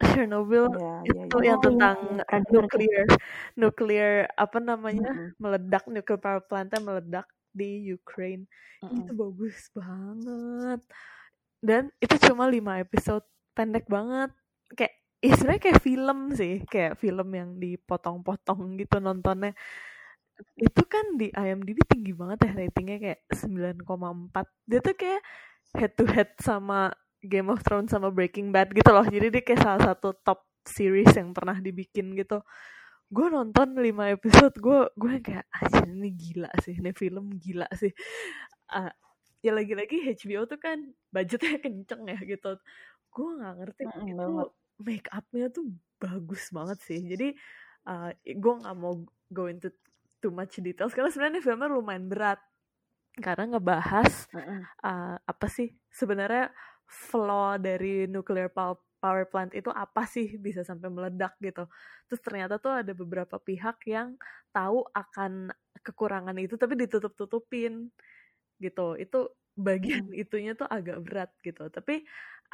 Chernobyl 0.10 0.64
Ya, 0.72 0.90
ya, 1.14 1.24
itu 1.28 1.36
ya. 1.36 1.38
yang 1.48 1.58
Oh 1.58 1.70
iya, 1.76 1.86
tentang 1.86 1.96
iya. 2.02 2.14
pernah 2.26 2.40
denger 2.46 2.64
tuh. 2.72 2.82
nuklir 2.82 3.06
nuklir 3.60 4.26
apa 4.38 4.58
namanya 4.62 5.10
Mm-mm. 5.10 5.34
meledak 5.42 5.84
nuclear 5.90 6.20
power 6.22 6.42
plantnya 6.48 6.80
meledak 6.82 7.26
di 7.54 7.90
Ukraine 7.96 8.44
itu 8.92 9.10
Mm-mm. 9.10 9.16
bagus 9.16 9.56
banget 9.76 10.80
dan 11.64 11.82
itu 12.02 12.14
cuma 12.30 12.46
lima 12.50 12.78
episode 12.82 13.24
pendek 13.56 13.86
banget 13.90 14.30
kayak 14.78 14.94
ya 15.24 15.32
sebenarnya 15.34 15.62
kayak 15.66 15.82
film 15.82 16.18
sih 16.38 16.54
kayak 16.70 16.94
film 17.02 17.28
yang 17.34 17.50
dipotong-potong 17.58 18.78
gitu 18.78 18.96
nontonnya 19.02 19.52
itu 20.58 20.82
kan 20.92 21.04
di 21.20 21.26
IMDb 21.34 21.78
tinggi 21.90 22.12
banget 22.14 22.38
ya 22.46 22.50
ratingnya 22.58 22.96
kayak 23.04 23.20
9,4 23.34 24.46
dia 24.70 24.78
tuh 24.86 24.94
kayak 24.94 25.20
head 25.78 25.92
to 25.98 26.04
head 26.06 26.30
sama 26.38 26.90
Game 27.22 27.50
of 27.50 27.62
Thrones 27.66 27.90
sama 27.90 28.10
Breaking 28.14 28.54
Bad 28.54 28.70
gitu 28.74 28.90
loh. 28.94 29.06
Jadi 29.06 29.26
dia 29.32 29.42
kayak 29.42 29.62
salah 29.62 29.82
satu 29.94 30.14
top 30.22 30.46
series 30.66 31.10
yang 31.16 31.34
pernah 31.34 31.58
dibikin 31.58 32.14
gitu. 32.14 32.42
Gue 33.08 33.26
nonton 33.32 33.72
5 33.80 34.14
episode 34.16 34.54
gue 34.60 34.80
gue 34.94 35.12
kayak 35.24 35.46
aja 35.48 35.82
ini 35.88 36.12
gila 36.12 36.50
sih 36.60 36.76
ini 36.76 36.92
film 36.92 37.32
gila 37.40 37.66
sih. 37.74 37.90
Ah, 38.70 38.92
ya 39.40 39.54
lagi-lagi 39.54 40.12
HBO 40.14 40.44
tuh 40.50 40.60
kan 40.60 40.78
budgetnya 41.10 41.58
kenceng 41.64 42.02
ya 42.06 42.18
gitu. 42.22 42.58
Gue 43.10 43.28
nggak 43.40 43.54
ngerti 43.64 43.84
Mm-mm, 43.88 44.08
itu 44.12 44.32
banget. 44.36 44.48
make 44.78 45.08
upnya 45.10 45.46
tuh 45.50 45.64
bagus 45.98 46.42
banget 46.52 46.78
sih. 46.84 47.00
Jadi 47.02 47.28
uh, 47.88 48.10
gue 48.22 48.54
nggak 48.62 48.76
mau 48.78 48.94
go 49.32 49.44
into 49.50 49.72
too 50.22 50.30
much 50.34 50.58
details 50.60 50.92
karena 50.94 51.10
sebenarnya 51.10 51.42
filmnya 51.42 51.70
lumayan 51.72 52.06
berat. 52.06 52.40
Karena 53.18 53.56
ngebahas 53.58 54.30
uh, 54.86 55.16
apa 55.18 55.46
sih 55.50 55.74
sebenarnya 55.90 56.54
flaw 56.88 57.60
dari 57.60 58.08
nuclear 58.08 58.48
pow- 58.50 58.80
power 58.98 59.28
plant 59.30 59.52
itu 59.54 59.70
apa 59.70 60.08
sih? 60.08 60.34
Bisa 60.40 60.64
sampai 60.66 60.88
meledak 60.90 61.36
gitu. 61.44 61.68
Terus 62.10 62.20
ternyata 62.24 62.56
tuh 62.58 62.72
ada 62.82 62.92
beberapa 62.96 63.36
pihak 63.38 63.84
yang 63.86 64.16
tahu 64.50 64.82
akan 64.96 65.52
kekurangan 65.84 66.34
itu 66.40 66.56
tapi 66.58 66.74
ditutup-tutupin 66.80 67.92
gitu. 68.62 68.96
Itu 68.98 69.32
bagian 69.58 70.10
itunya 70.14 70.54
tuh 70.58 70.66
agak 70.70 70.98
berat 71.04 71.30
gitu. 71.44 71.68
Tapi 71.70 72.04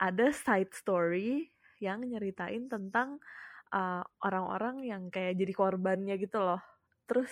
ada 0.00 0.30
side 0.34 0.74
story 0.74 1.48
yang 1.82 2.02
nyeritain 2.06 2.66
tentang 2.70 3.18
uh, 3.74 4.02
orang-orang 4.24 4.86
yang 4.86 5.02
kayak 5.12 5.38
jadi 5.38 5.52
korbannya 5.54 6.14
gitu 6.18 6.38
loh. 6.42 6.62
Terus 7.08 7.30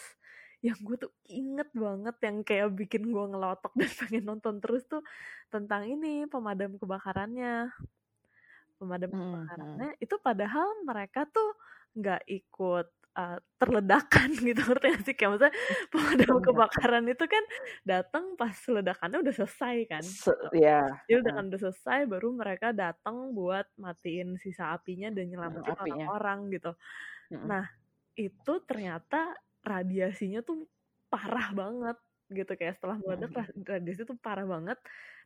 yang 0.63 0.79
gue 0.79 0.95
tuh 0.95 1.13
inget 1.27 1.69
banget 1.75 2.17
yang 2.23 2.37
kayak 2.47 2.71
bikin 2.73 3.11
gue 3.11 3.25
ngelotok 3.29 3.75
dan 3.79 3.91
pengen 3.99 4.25
nonton 4.25 4.63
terus 4.63 4.87
tuh 4.87 5.03
tentang 5.51 5.83
ini 5.85 6.25
pemadam 6.31 6.79
kebakarannya 6.79 7.69
pemadam 8.79 9.11
Mm-mm. 9.11 9.21
kebakarannya 9.21 9.91
itu 9.99 10.15
padahal 10.19 10.87
mereka 10.87 11.27
tuh 11.27 11.55
nggak 11.93 12.23
ikut 12.25 12.87
uh, 13.19 13.39
terledakan 13.59 14.29
gitu 14.49 14.63
ngerti 14.63 14.87
gak 14.91 15.03
sih 15.03 15.15
kayak 15.15 15.31
maksudnya 15.35 15.55
pemadam 15.93 16.31
Iya. 16.33 16.45
kebakaran 16.47 17.05
itu 17.11 17.25
kan 17.27 17.45
datang 17.83 18.25
pas 18.39 18.57
ledakannya 18.57 19.19
udah 19.19 19.35
selesai 19.35 19.77
kan 19.91 20.05
Se- 20.07 20.41
ya 20.55 20.89
Jadi 21.07 21.15
ledakan 21.21 21.45
udah 21.51 21.61
selesai 21.61 21.99
baru 22.07 22.29
mereka 22.33 22.71
datang 22.71 23.35
buat 23.35 23.67
matiin 23.77 24.39
sisa 24.39 24.73
apinya 24.73 25.11
dan 25.11 25.27
nyelamatin 25.27 25.75
orang-orang 25.75 26.39
gitu. 26.55 26.73
Nah, 27.33 27.65
itu 28.13 28.53
ternyata 28.69 29.33
radiasinya 29.63 30.43
tuh 30.43 30.67
parah 31.09 31.55
banget 31.55 31.99
gitu 32.33 32.53
kayak 32.57 32.81
setelah 32.81 32.97
meledak 33.03 33.33
ra- 33.37 33.57
radiasi 33.77 34.09
tuh 34.09 34.17
parah 34.19 34.49
banget 34.49 34.79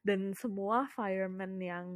dan 0.03 0.35
semua 0.35 0.91
firemen 0.93 1.59
yang 1.63 1.87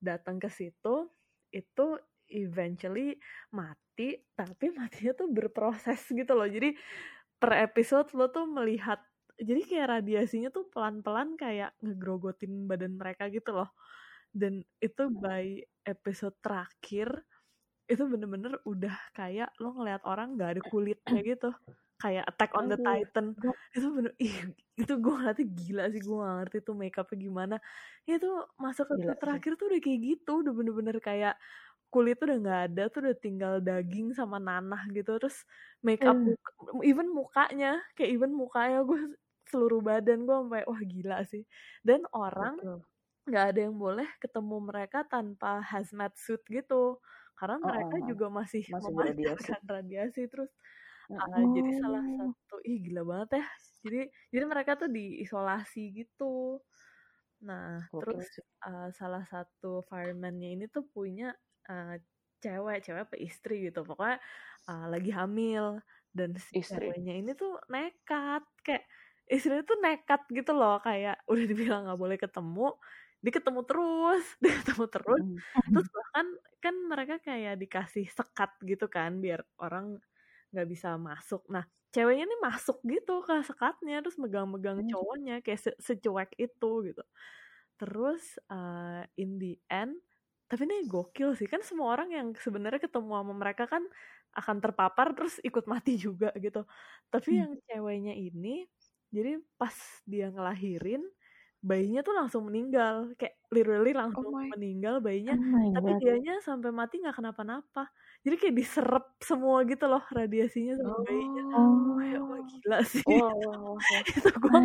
datang 0.00 0.36
ke 0.40 0.48
situ 0.48 1.08
itu 1.52 1.86
eventually 2.30 3.16
mati 3.54 4.18
tapi 4.34 4.72
matinya 4.78 5.12
tuh 5.16 5.28
berproses 5.30 6.00
gitu 6.10 6.32
loh. 6.34 6.48
Jadi 6.48 6.74
per 7.36 7.52
episode 7.68 8.08
lo 8.16 8.32
tuh 8.32 8.48
melihat 8.48 9.00
jadi 9.36 9.60
kayak 9.68 10.00
radiasinya 10.00 10.48
tuh 10.48 10.64
pelan-pelan 10.72 11.36
kayak 11.36 11.76
ngegrogotin 11.84 12.64
badan 12.64 12.96
mereka 12.96 13.28
gitu 13.28 13.52
loh. 13.52 13.68
Dan 14.32 14.64
itu 14.80 15.12
by 15.12 15.60
episode 15.84 16.36
terakhir 16.40 17.24
itu 17.90 18.02
bener-bener 18.10 18.58
udah 18.66 18.94
kayak 19.16 19.54
lo 19.62 19.72
ngeliat 19.76 20.02
orang 20.06 20.34
nggak 20.38 20.50
ada 20.58 20.62
kulitnya 20.66 21.18
gitu. 21.22 21.50
Kayak 22.02 22.24
Attack 22.30 22.52
on 22.58 22.68
the. 22.68 22.78
Titan. 22.80 23.36
Itu 23.76 23.86
bener 23.96 24.12
ih 24.20 24.36
itu 24.76 24.92
gue 25.00 25.12
ngeliatnya 25.16 25.46
gila 25.56 25.84
sih 25.92 26.00
gue 26.04 26.16
gak 26.20 26.34
ngerti 26.44 26.58
tuh 26.66 26.74
make 26.76 26.96
upnya 27.00 27.16
gimana. 27.26 27.56
Ya 28.08 28.20
itu 28.20 28.28
masuk 28.60 28.88
sih. 28.94 29.16
terakhir 29.20 29.56
tuh 29.60 29.66
udah 29.72 29.80
kayak 29.84 30.00
gitu 30.04 30.32
udah 30.44 30.52
bener-bener 30.56 30.96
kayak 31.00 31.34
kulit 31.92 32.16
tuh 32.20 32.26
udah 32.30 32.38
nggak 32.44 32.60
ada 32.72 32.82
tuh 32.92 33.00
udah 33.06 33.16
tinggal 33.20 33.54
daging 33.64 34.12
sama 34.16 34.36
nanah 34.42 34.82
gitu. 34.92 35.16
Terus 35.20 35.44
make 35.86 36.04
up 36.08 36.18
Hmm. 36.18 36.28
muka, 36.28 36.50
even 36.84 37.08
mukanya 37.14 37.80
kayak 37.96 38.10
even 38.16 38.32
mukanya 38.36 38.84
gue 38.88 39.00
seluruh 39.50 39.80
badan 39.84 40.26
gue 40.28 40.36
sampai 40.36 40.64
wah 40.68 40.82
gila 40.84 41.18
sih. 41.28 41.44
Dan 41.86 42.04
orang 42.12 42.60
nggak 43.28 43.44
ada 43.56 43.60
yang 43.70 43.76
boleh 43.78 44.08
ketemu 44.22 44.56
mereka 44.70 45.02
tanpa 45.08 45.62
hazmat 45.64 46.14
suit 46.18 46.42
gitu 46.50 47.00
karena 47.36 47.56
Oh, 47.60 47.66
mereka 47.68 47.96
oh, 47.96 48.02
oh. 48.02 48.06
juga 48.08 48.26
masih, 48.32 48.64
Masih 48.74 48.92
memancarkan 48.92 49.62
radiasi 49.64 50.22
terus 50.26 50.52
Mm-mm. 51.06 51.22
ah, 51.22 51.44
jadi 51.54 51.70
salah 51.78 52.02
Oh. 52.02 52.34
satu 52.34 52.56
ih 52.66 52.78
gila 52.82 53.02
banget 53.06 53.38
ya 53.38 53.44
jadi 53.86 54.00
jadi 54.34 54.44
mereka 54.50 54.74
tuh 54.74 54.90
diisolasi 54.90 55.94
gitu 55.94 56.58
nah 57.46 57.84
Gokil 57.92 58.00
terus 58.02 58.26
uh, 58.66 58.88
salah 58.90 59.22
satu 59.28 59.86
fireman-nya 59.86 60.56
ini 60.56 60.66
tuh 60.66 60.88
punya 60.90 61.30
uh, 61.70 61.94
cewek 62.42 62.82
cewek 62.82 63.06
apa 63.06 63.16
istri 63.22 63.70
gitu 63.70 63.86
pokoknya 63.86 64.18
uh, 64.66 64.86
lagi 64.90 65.12
hamil 65.14 65.78
dan 66.16 66.32
si 66.40 66.58
Istri. 66.58 66.90
ceweknya 66.90 67.14
ini 67.22 67.32
tuh 67.36 67.60
nekat 67.68 68.42
kayak 68.64 68.84
istrinya 69.28 69.62
tuh 69.66 69.78
nekat 69.82 70.22
gitu 70.32 70.52
loh 70.56 70.80
kayak 70.80 71.20
udah 71.28 71.44
dibilang 71.44 71.86
nggak 71.86 72.00
boleh 72.00 72.16
ketemu 72.16 72.72
dia 73.26 73.34
ketemu 73.34 73.60
terus 73.66 74.24
dia 74.42 74.54
ketemu 74.62 74.84
terus 74.86 75.24
Mm-mm. 75.26 75.70
terus 75.74 75.88
bahkan 75.90 76.26
kan 76.62 76.74
mereka 76.86 77.14
kayak 77.18 77.58
dikasih 77.58 78.06
sekat 78.06 78.54
gitu 78.62 78.86
kan 78.86 79.18
biar 79.18 79.42
orang 79.58 79.98
nggak 80.54 80.68
bisa 80.70 80.94
masuk 80.94 81.42
nah 81.50 81.66
ceweknya 81.90 82.30
nih 82.30 82.40
masuk 82.46 82.78
gitu 82.86 83.26
ke 83.26 83.34
sekatnya 83.42 83.98
terus 83.98 84.14
megang-megang 84.22 84.86
Hmm. 84.86 84.90
cowoknya 84.94 85.42
kayak 85.42 85.58
se- 85.58 85.80
secuek 85.82 86.38
itu 86.38 86.70
gitu 86.86 87.02
terus 87.82 88.38
uh, 88.46 89.02
in 89.18 89.42
the 89.42 89.58
end 89.66 89.98
tapi 90.46 90.62
ini 90.70 90.86
gokil 90.86 91.34
sih 91.34 91.50
kan 91.50 91.58
semua 91.66 91.98
orang 91.98 92.14
yang 92.14 92.28
sebenarnya 92.38 92.86
ketemu 92.86 93.10
sama 93.10 93.34
mereka 93.34 93.66
kan 93.66 93.82
akan 94.36 94.56
terpapar 94.62 95.16
terus 95.18 95.42
ikut 95.42 95.66
mati 95.66 95.98
juga 95.98 96.30
gitu 96.38 96.62
tapi 97.10 97.34
Hmm. 97.34 97.40
yang 97.42 97.52
ceweknya 97.66 98.14
ini 98.14 98.70
jadi 99.10 99.42
pas 99.58 99.74
dia 100.06 100.30
ngelahirin 100.30 101.02
bayinya 101.60 102.00
tuh 102.04 102.14
langsung 102.14 102.46
meninggal 102.46 103.12
kayak 103.16 103.36
literally 103.50 103.90
Oh 103.92 103.98
langsung 104.02 104.26
my. 104.30 104.48
meninggal 104.54 105.00
bayinya 105.00 105.34
Oh 105.34 105.72
tapi 105.74 105.90
god. 105.96 106.00
dianya 106.02 106.34
sampai 106.44 106.70
mati 106.70 107.00
nggak 107.02 107.16
kenapa-napa 107.16 107.88
jadi 108.22 108.36
kayak 108.38 108.54
diserap 108.56 109.04
semua 109.22 109.62
gitu 109.64 109.86
loh 109.88 110.02
radiasinya 110.10 110.74
sama 110.78 110.98
bayinya 111.02 111.42
Oh. 111.56 111.96
wah 111.96 112.04
Oh. 112.16 112.40
gila 112.46 112.78
sih 112.86 113.02
wah, 113.08 113.32
wah, 113.32 113.56
wah. 113.74 114.00
itu 114.06 114.28
gue 114.30 114.60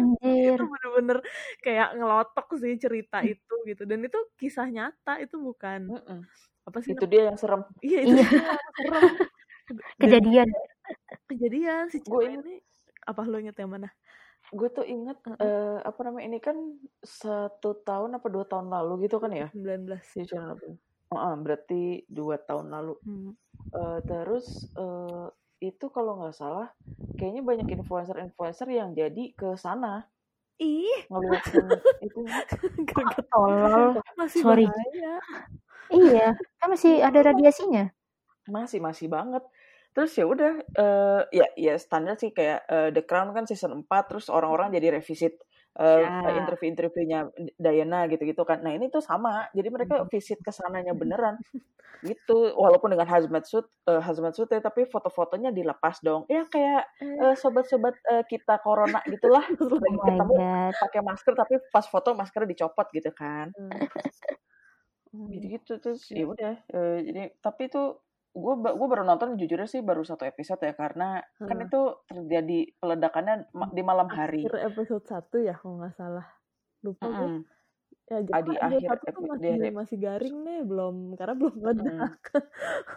itu 0.51 0.63
bener-bener 0.67 1.17
kayak 1.59 1.87
ngelotok 1.97 2.47
sih 2.61 2.73
cerita 2.77 3.17
Hmm. 3.23 3.31
itu 3.33 3.53
gitu 3.65 3.83
dan 3.87 3.99
itu 4.05 4.19
kisah 4.37 4.67
nyata 4.69 5.13
itu 5.23 5.35
bukan 5.41 5.89
Mm-mm. 5.89 6.19
apa 6.67 6.77
sih 6.85 6.93
Itu 6.93 7.05
namanya? 7.07 7.11
dia 7.11 7.21
yang 7.31 7.37
serem. 7.41 7.61
iya 7.81 7.99
itu 8.05 8.13
Iya. 8.13 8.25
dia 8.27 8.41
serem 8.77 9.03
dan 9.99 10.11
Kejadian. 10.11 10.49
kejadian 11.29 11.83
si 11.89 11.97
Gue 12.03 12.27
cewek 12.27 12.33
ini 12.43 12.55
apa 13.07 13.21
lo 13.25 13.37
inget 13.41 13.57
yang 13.57 13.71
mana 13.71 13.89
gue 14.51 14.69
tuh 14.71 14.85
inget 14.85 15.17
Heeh. 15.23 15.39
eh, 15.39 15.77
apa 15.81 15.99
namanya 16.03 16.25
ini 16.27 16.39
kan 16.43 16.57
satu 16.99 17.81
tahun 17.87 18.19
apa 18.19 18.27
dua 18.27 18.45
tahun 18.45 18.67
lalu 18.67 19.07
gitu 19.07 19.17
kan 19.23 19.31
ya 19.31 19.47
19 19.55 20.03
di 20.15 20.23
channel 20.27 20.59
apa? 20.59 20.65
Heeh, 21.11 21.33
berarti 21.43 21.81
dua 22.07 22.35
tahun 22.39 22.67
lalu. 22.71 22.93
hmm. 23.03 23.31
Eh, 23.71 23.99
terus 24.07 24.67
eh, 24.75 25.27
itu 25.61 25.85
kalau 25.93 26.19
nggak 26.19 26.35
salah, 26.35 26.67
kayaknya 27.15 27.41
banyak 27.45 27.67
influencer-influencer 27.79 28.67
yang 28.71 28.91
jadi 28.97 29.23
ke 29.37 29.55
sana 29.55 30.03
ih 30.61 31.07
ngeliatin 31.09 31.67
itu. 32.05 32.21
Tolol. 33.31 33.97
masih 34.19 34.41
Sorry. 34.43 34.65
bahaya 34.67 35.15
Iya. 35.91 36.27
Kan 36.59 36.67
masih 36.71 37.03
ada 37.03 37.19
radiasinya. 37.19 37.91
Masih 38.47 38.79
masih 38.79 39.11
banget. 39.11 39.43
Terus 39.91 40.11
ya 40.15 40.25
udah 40.27 40.51
eh, 40.63 41.21
ya 41.35 41.45
ya 41.59 41.73
standar 41.75 42.15
sih 42.15 42.31
kayak 42.31 42.63
eh, 42.67 42.89
The 42.95 43.03
Crown 43.03 43.35
kan 43.35 43.43
season 43.49 43.83
4 43.83 44.07
terus 44.07 44.31
orang-orang 44.31 44.71
jadi 44.71 44.95
revisit 44.99 45.35
eh, 45.79 45.99
ya 46.03 46.31
interview-interviewnya 46.39 47.19
Diana 47.59 48.07
gitu-gitu 48.07 48.43
kan. 48.47 48.63
Nah, 48.63 48.71
ini 48.75 48.87
tuh 48.87 49.03
sama. 49.03 49.47
Jadi 49.51 49.67
mereka 49.71 50.03
visit 50.07 50.39
ke 50.43 50.51
sananya 50.55 50.95
beneran. 51.01 51.35
Gitu. 52.01 52.55
Walaupun 52.57 52.95
dengan 52.97 53.05
hazmat 53.05 53.45
suit 53.45 53.67
eh, 53.85 54.01
hazmat 54.01 54.33
suit 54.33 54.49
ya, 54.49 54.57
tapi 54.63 54.87
foto-fotonya 54.89 55.51
dilepas 55.53 56.01
dong. 56.01 56.25
Ya 56.31 56.47
kayak 56.49 56.87
eh, 57.03 57.35
sobat-sobat 57.37 57.93
eh, 58.09 58.23
kita 58.25 58.57
corona 58.63 59.03
gitulah. 59.05 59.43
Lagi 59.59 59.99
Oh 59.99 60.01
my 60.01 60.07
ketemu 60.07 60.35
pakai 60.81 61.01
masker 61.05 61.33
tapi 61.37 61.53
pas 61.69 61.85
foto 61.85 62.15
maskernya 62.17 62.49
dicopot 62.55 62.87
gitu 62.95 63.11
kan. 63.13 63.51
Hmm. 63.53 65.29
Gitu-gitu 65.29 65.73
terus 65.83 66.07
Ya. 66.09 66.23
udah 66.23 66.53
eh, 66.71 66.97
jadi 67.03 67.21
tapi 67.43 67.67
itu 67.67 67.99
gue 68.31 68.53
gue 68.55 68.87
baru 68.87 69.03
nonton 69.03 69.35
jujurnya 69.35 69.65
sih 69.65 69.79
baru 69.79 70.01
satu 70.01 70.23
episode 70.23 70.61
ya 70.61 70.71
karena 70.71 71.19
kan 71.37 71.51
Hmm. 71.53 71.65
itu 71.65 71.81
terjadi 72.05 72.59
peledakannya 72.75 73.35
di 73.69 73.81
malam 73.81 74.07
hari. 74.07 74.41
akhir 74.41 74.71
episode 74.71 75.03
1 75.03 75.19
ya 75.41 75.53
kalau 75.53 75.77
nggak 75.77 75.93
salah 75.93 76.27
lupa 76.81 77.05
Mm-mm. 77.05 77.43
ya 78.07 78.19
jadi 78.19 78.31
di 78.41 78.55
episode 78.55 78.63
akhir 78.65 78.81
satu 78.81 79.03
tuh 79.05 79.11
epi- 79.11 79.19
di 79.19 79.27
masih 79.27 79.51
akhir 79.53 79.73
masih 79.73 79.97
garing 79.97 80.37
nih 80.41 80.59
belum 80.61 80.95
karena 81.13 81.33
belum 81.33 81.53
meledak 81.55 81.85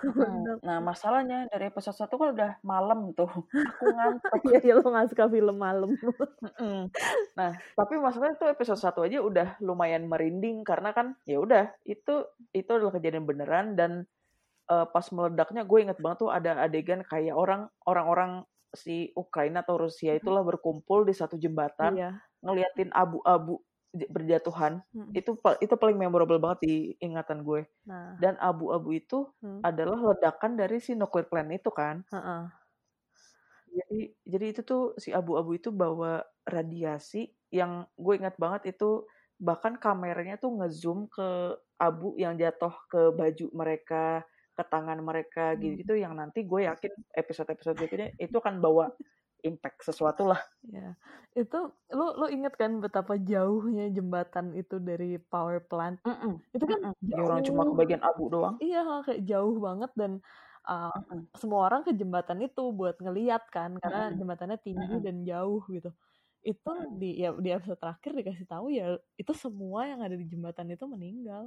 meledak 0.06 0.58
Nah, 0.60 0.78
masalahnya 0.80 1.38
dari 1.46 1.64
episode 1.66 1.94
1 1.96 2.10
kan 2.10 2.28
udah 2.32 2.52
malam 2.62 3.00
tuh. 3.12 3.30
Aku 3.30 3.84
ngantuk. 3.86 4.32
Iya, 4.46 4.58
iya 4.62 4.74
lo 4.74 4.84
nggak 4.84 5.08
suka 5.08 5.24
film 5.28 5.56
malam. 5.56 5.90
Nah, 7.34 7.50
tapi 7.74 7.94
masalahnya 7.96 8.36
tuh 8.36 8.48
episode 8.48 8.78
1 8.78 9.02
aja 9.02 9.18
udah 9.20 9.48
lumayan 9.60 10.04
merinding 10.04 10.62
karena 10.62 10.90
kan 10.90 11.18
ya 11.24 11.36
udah 11.36 11.74
itu 11.84 12.22
itu 12.50 12.70
adalah 12.70 12.94
kejadian 12.94 13.24
beneran 13.24 13.74
dan 13.74 14.06
eh, 14.70 14.86
pas 14.88 15.06
meledaknya 15.12 15.62
gue 15.64 15.78
inget 15.84 15.98
banget 16.00 16.18
tuh 16.24 16.30
ada 16.32 16.56
adegan 16.64 17.04
kayak 17.04 17.34
orang 17.36 17.68
orang-orang 17.84 18.44
si 18.74 19.14
Ukraina 19.14 19.62
atau 19.62 19.78
Rusia 19.78 20.18
itulah 20.18 20.42
berkumpul 20.42 21.06
di 21.06 21.14
satu 21.14 21.38
jembatan 21.38 21.94
Iya. 21.94 22.10
ngeliatin 22.42 22.90
abu-abu 22.90 23.62
berjatuhan. 23.94 24.82
Mm. 24.90 25.14
Itu 25.14 25.38
itu 25.62 25.74
paling 25.78 25.94
memorable 25.94 26.42
banget 26.42 26.66
di 26.66 26.74
ingatan 26.98 27.46
gue. 27.46 27.62
Nah, 27.86 28.18
Dan 28.18 28.34
abu-abu 28.42 28.90
itu 28.90 29.30
hmm. 29.38 29.62
adalah 29.62 29.94
ledakan 29.94 30.58
dari 30.58 30.82
si 30.82 30.98
nuclear 30.98 31.30
plant 31.30 31.54
itu 31.54 31.70
kan. 31.70 32.02
heeh. 32.10 32.42
Jadi 33.74 34.00
jadi 34.26 34.46
itu 34.50 34.60
tuh 34.66 34.82
si 34.98 35.10
abu-abu 35.14 35.54
itu 35.58 35.70
bawa 35.70 36.22
radiasi 36.46 37.30
yang 37.54 37.86
gue 37.94 38.14
ingat 38.18 38.34
banget 38.38 38.74
itu 38.74 39.06
bahkan 39.38 39.74
kameranya 39.78 40.38
tuh 40.38 40.54
ngezoom 40.62 41.10
ke 41.10 41.58
abu 41.78 42.14
yang 42.18 42.38
jatuh 42.38 42.70
ke 42.86 43.10
baju 43.14 43.46
mereka, 43.54 44.22
ke 44.56 44.64
tangan 44.72 44.98
mereka 45.02 45.54
Hmm. 45.54 45.60
gitu-gitu 45.62 45.94
yang 45.98 46.14
nanti 46.20 46.38
gue 46.50 46.60
yakin 46.70 46.92
episode-episode 47.20 47.76
berikutnya 47.78 48.10
itu 48.18 48.36
akan 48.42 48.56
bawa 48.64 48.86
impact 49.44 49.84
sesuatu 49.88 50.22
lah. 50.32 50.40
Ya, 50.74 50.96
itu 51.36 51.56
lo 51.96 52.04
lo 52.20 52.26
inget 52.32 52.54
kan 52.60 52.72
betapa 52.84 53.14
jauhnya 53.30 53.82
jembatan 53.96 54.46
itu 54.60 54.74
dari 54.88 55.20
power 55.20 55.58
plant? 55.68 55.98
Mm-mm, 56.06 56.34
Itu 56.56 56.64
kan 56.72 56.80
mm-mm. 56.84 56.92
Ya 57.14 57.20
orang 57.26 57.40
cuma 57.48 57.62
jauh. 57.62 57.70
kebagian 57.70 58.00
abu 58.08 58.22
doang. 58.32 58.56
Iya, 58.62 58.78
kayak 59.06 59.20
jauh 59.30 59.56
banget 59.66 59.90
dan 60.00 60.12
uh, 60.68 60.90
Mm-mm, 60.96 61.20
semua 61.40 61.60
orang 61.68 61.82
ke 61.86 61.92
jembatan 62.00 62.38
itu 62.46 62.60
buat 62.78 62.96
ngeliat 63.04 63.42
kan 63.54 63.70
karena 63.82 64.00
mm-mm, 64.08 64.18
jembatannya 64.18 64.58
tinggi 64.66 64.94
mm-mm, 64.94 65.02
dan 65.06 65.16
jauh 65.30 65.60
gitu. 65.74 65.88
Itu 66.50 66.70
di 67.00 67.06
ya 67.22 67.28
di 67.44 67.48
episode 67.56 67.80
terakhir 67.82 68.10
dikasih 68.18 68.46
tahu 68.52 68.66
ya 68.78 68.84
itu 69.20 69.32
semua 69.44 69.80
yang 69.90 70.00
ada 70.06 70.16
di 70.20 70.26
jembatan 70.32 70.66
itu 70.74 70.84
meninggal. 70.94 71.44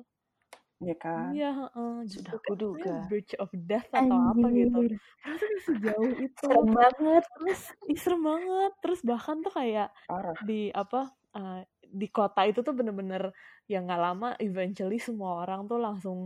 Ya 0.77 0.95
kan? 0.97 1.33
Iya, 1.33 1.49
heeh, 1.57 1.93
Sudah 2.05 2.37
kuduga. 2.45 3.09
bridge 3.09 3.33
of 3.41 3.49
death 3.65 3.89
atau 3.89 4.17
apa 4.29 4.45
gitu. 4.53 4.77
Anjir. 4.77 4.93
Tuh 5.25 5.37
kayak 5.41 5.61
sejauh 5.65 6.11
itu. 6.21 6.45
Serem 6.45 6.69
banget. 6.69 7.23
Terus 7.33 7.61
ih, 7.89 7.97
serem 7.97 8.21
banget. 8.21 8.71
Terus 8.85 8.99
bahkan 9.01 9.37
tuh 9.41 9.53
kayak 9.57 9.89
Parah. 10.05 10.37
di 10.45 10.69
apa 10.69 11.09
uh, 11.33 11.61
di 11.87 12.07
kota 12.11 12.45
itu 12.45 12.61
tuh 12.61 12.75
bener-bener 12.77 13.33
yang 13.65 13.87
nggak 13.87 14.01
lama 14.01 14.29
eventually 14.43 14.99
semua 14.99 15.43
orang 15.47 15.65
tuh 15.65 15.79
langsung 15.79 16.19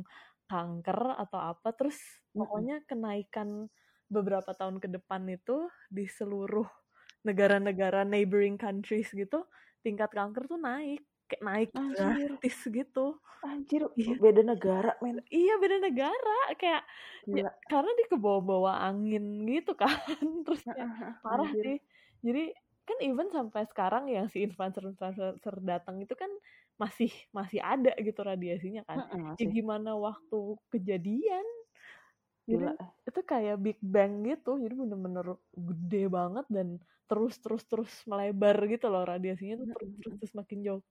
kanker 0.50 1.16
atau 1.16 1.40
apa 1.40 1.72
terus 1.72 1.96
pokoknya 2.36 2.84
kenaikan 2.84 3.72
beberapa 4.12 4.52
tahun 4.52 4.84
ke 4.84 4.92
depan 5.00 5.24
itu 5.32 5.72
di 5.88 6.04
seluruh 6.10 6.68
negara-negara 7.24 8.04
neighboring 8.04 8.60
countries 8.60 9.08
gitu 9.16 9.48
tingkat 9.80 10.12
kanker 10.12 10.52
tuh 10.52 10.60
naik 10.60 11.00
kayak 11.32 11.44
naik 11.50 11.72
Anjir, 11.80 12.32
gratis 12.36 12.58
gitu. 12.78 13.00
Anjir, 13.50 13.84
iya. 13.98 14.18
beda 14.22 14.42
negara, 14.46 14.92
men. 15.04 15.18
iya 15.34 15.54
beda 15.64 15.78
negara. 15.82 16.36
Kayak 16.60 16.84
ya, 17.26 17.48
karena 17.72 17.92
di 18.00 18.04
kebawa-bawa 18.12 18.72
angin 18.88 19.24
gitu 19.50 19.72
kan. 19.80 19.90
Terus 20.46 20.64
Heeh, 20.66 21.14
parah 21.24 21.52
Anjir. 21.52 21.66
sih. 21.66 21.78
Jadi 22.26 22.54
kan 22.88 22.98
even 23.06 23.30
sampai 23.32 23.64
sekarang 23.70 24.10
yang 24.12 24.28
si 24.34 24.44
influencer-influencer 24.46 25.56
datang 25.64 26.02
itu 26.04 26.14
kan 26.18 26.30
masih 26.82 27.10
masih 27.34 27.62
ada 27.64 27.94
gitu 28.02 28.22
radiasinya 28.26 28.84
kan. 28.90 29.00
Heeh, 29.00 29.36
ya 29.40 29.46
gimana 29.50 29.96
waktu 29.98 30.58
kejadian? 30.74 31.46
Jadi 32.50 32.66
Gila. 32.66 32.76
itu 33.10 33.20
kayak 33.32 33.56
Big 33.64 33.80
Bang 33.94 34.14
gitu. 34.28 34.50
Jadi 34.64 34.74
bener-bener 34.82 35.26
gede 35.56 36.02
banget 36.18 36.46
dan 36.56 36.68
terus 37.10 37.34
terus 37.44 37.64
terus 37.70 37.92
melebar 38.10 38.56
gitu 38.72 38.86
loh 38.94 39.04
radiasinya 39.12 39.56
tuh. 39.62 39.68
Terus 39.74 39.90
terus, 40.00 40.14
terus 40.20 40.34
makin 40.40 40.60
jauh 40.66 40.82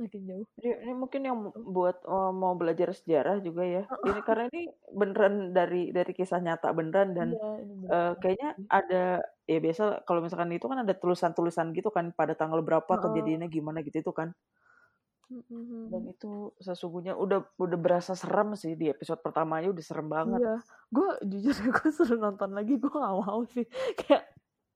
makin 0.00 0.22
jauh 0.24 0.46
Ini, 0.58 0.70
ini 0.88 0.94
mungkin 0.96 1.20
yang 1.22 1.36
buat 1.52 2.02
oh, 2.08 2.32
mau 2.32 2.56
belajar 2.56 2.96
sejarah 2.96 3.44
juga 3.44 3.62
ya. 3.62 3.84
Ini 3.86 4.20
karena 4.24 4.48
ini 4.48 4.62
beneran 4.90 5.52
dari 5.52 5.92
dari 5.92 6.12
kisah 6.16 6.40
nyata 6.40 6.72
beneran 6.72 7.12
dan 7.12 7.28
bener 7.36 7.88
eh, 7.92 8.12
kayaknya 8.18 8.50
ada 8.72 9.04
ya 9.44 9.58
biasa 9.60 10.08
kalau 10.08 10.24
misalkan 10.24 10.50
itu 10.56 10.66
kan 10.66 10.80
ada 10.82 10.94
tulisan-tulisan 10.96 11.76
gitu 11.76 11.92
kan 11.92 12.16
pada 12.16 12.32
tanggal 12.32 12.64
berapa 12.64 12.88
Heeh. 12.88 13.02
kejadiannya 13.04 13.48
gimana 13.52 13.84
gitu 13.84 14.00
itu 14.00 14.12
kan. 14.16 14.32
Dan 15.90 16.10
itu 16.10 16.50
sesungguhnya 16.58 17.14
udah 17.14 17.54
udah 17.54 17.78
berasa 17.78 18.18
serem 18.18 18.58
sih 18.58 18.74
di 18.74 18.90
episode 18.90 19.22
pertama 19.22 19.62
aja 19.62 19.70
udah 19.70 19.84
serem 19.84 20.10
banget. 20.10 20.42
Iya, 20.42 20.54
gue 20.90 21.08
jujur 21.22 21.54
gue 21.78 21.88
suruh 21.94 22.18
nonton 22.18 22.50
lagi 22.50 22.74
gue 22.74 22.90
gak 22.90 23.14
mau 23.14 23.46
sih 23.46 23.62
kayak 24.02 24.26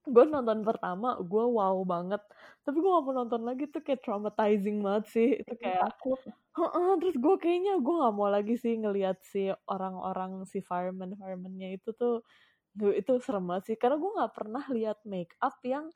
gue 0.06 0.24
nonton 0.28 0.60
pertama 0.68 1.16
gue 1.20 1.44
wow 1.56 1.76
banget. 1.84 2.20
Tapi 2.64 2.76
gue 2.80 2.90
gak 2.90 3.04
mau 3.06 3.14
nonton 3.16 3.42
lagi 3.48 3.64
tuh 3.72 3.80
kayak 3.84 4.00
traumatizing 4.04 4.80
banget 4.84 5.04
sih. 5.14 5.28
Itu 5.40 5.54
kayak 5.58 5.88
Takut. 5.90 6.20
Heeh, 6.54 6.90
terus 7.02 7.16
gue 7.18 7.34
kayaknya 7.42 7.72
gue 7.82 7.94
gak 8.04 8.14
mau 8.14 8.28
lagi 8.30 8.54
sih 8.60 8.74
ngelihat 8.78 9.18
si 9.26 9.50
orang-orang 9.66 10.46
si 10.46 10.62
fireman 10.62 11.16
firemannya 11.18 11.78
itu 11.78 11.90
tuh 11.96 12.22
itu 12.94 13.12
serem 13.24 13.44
banget 13.50 13.64
sih. 13.74 13.76
Karena 13.80 13.96
gue 14.02 14.10
nggak 14.18 14.32
pernah 14.34 14.64
lihat 14.70 14.98
make 15.06 15.34
up 15.42 15.58
yang 15.66 15.90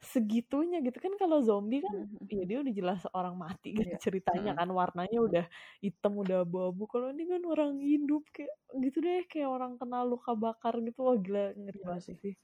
segitunya 0.00 0.78
gitu. 0.84 0.98
Kan 1.00 1.14
kalau 1.20 1.40
zombie 1.44 1.80
kan 1.84 1.96
ya 2.28 2.44
dia 2.48 2.58
udah 2.64 2.74
jelas 2.76 3.00
orang 3.16 3.36
mati 3.40 3.72
gitu 3.76 3.96
Iya. 3.96 4.00
ceritanya 4.00 4.52
Mm-mm. 4.52 4.58
kan. 4.60 4.68
Warnanya 4.72 5.18
udah 5.28 5.44
hitam 5.84 6.12
udah 6.20 6.44
abu-abu. 6.44 6.84
Kalau 6.92 7.08
ini 7.14 7.24
kan 7.32 7.42
orang 7.48 7.72
hidup 7.80 8.22
kayak 8.34 8.52
gitu 8.84 8.98
deh. 9.04 9.24
Kayak 9.30 9.48
orang 9.56 9.72
kena 9.80 10.04
luka 10.04 10.32
bakar 10.36 10.74
gitu. 10.84 10.98
Wah 11.06 11.16
gila 11.20 11.52
ngeri 11.56 11.80
Iya 11.80 11.86
banget 11.88 12.16
sih. 12.20 12.34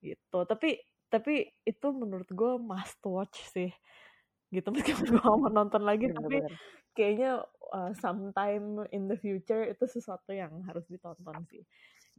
Gitu 0.00 0.38
tapi 0.44 0.76
tapi 1.06 1.46
itu 1.62 1.86
menurut 1.90 2.26
gue 2.28 2.52
must 2.58 2.98
watch 3.06 3.38
sih 3.48 3.70
gitu 4.50 4.68
meskipun 4.74 5.06
gue 5.16 5.22
mau 5.22 5.48
nonton 5.48 5.82
lagi 5.82 6.10
tapi 6.10 6.42
Bener-bener. 6.42 6.58
kayaknya 6.92 7.30
uh, 7.72 7.92
sometime 7.94 8.84
in 8.90 9.06
the 9.06 9.16
future 9.16 9.62
itu 9.62 9.84
sesuatu 9.86 10.30
yang 10.30 10.52
harus 10.64 10.84
ditonton 10.86 11.44
sih 11.46 11.62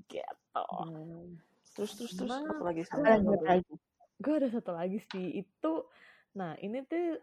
gitu 0.07 0.25
Hmm. 0.57 1.37
Terus 1.73 1.93
terus 1.93 2.13
terus 2.17 2.29
Nah, 2.33 2.41
apa 2.41 2.63
lagi 2.65 2.81
sama 2.85 3.17
lagi 3.45 3.73
gue? 4.17 4.33
ada 4.33 4.49
satu 4.49 4.73
lagi 4.73 4.97
sih 5.13 5.41
itu 5.41 5.73
nah 6.33 6.53
ini 6.57 6.81
tuh 6.85 7.17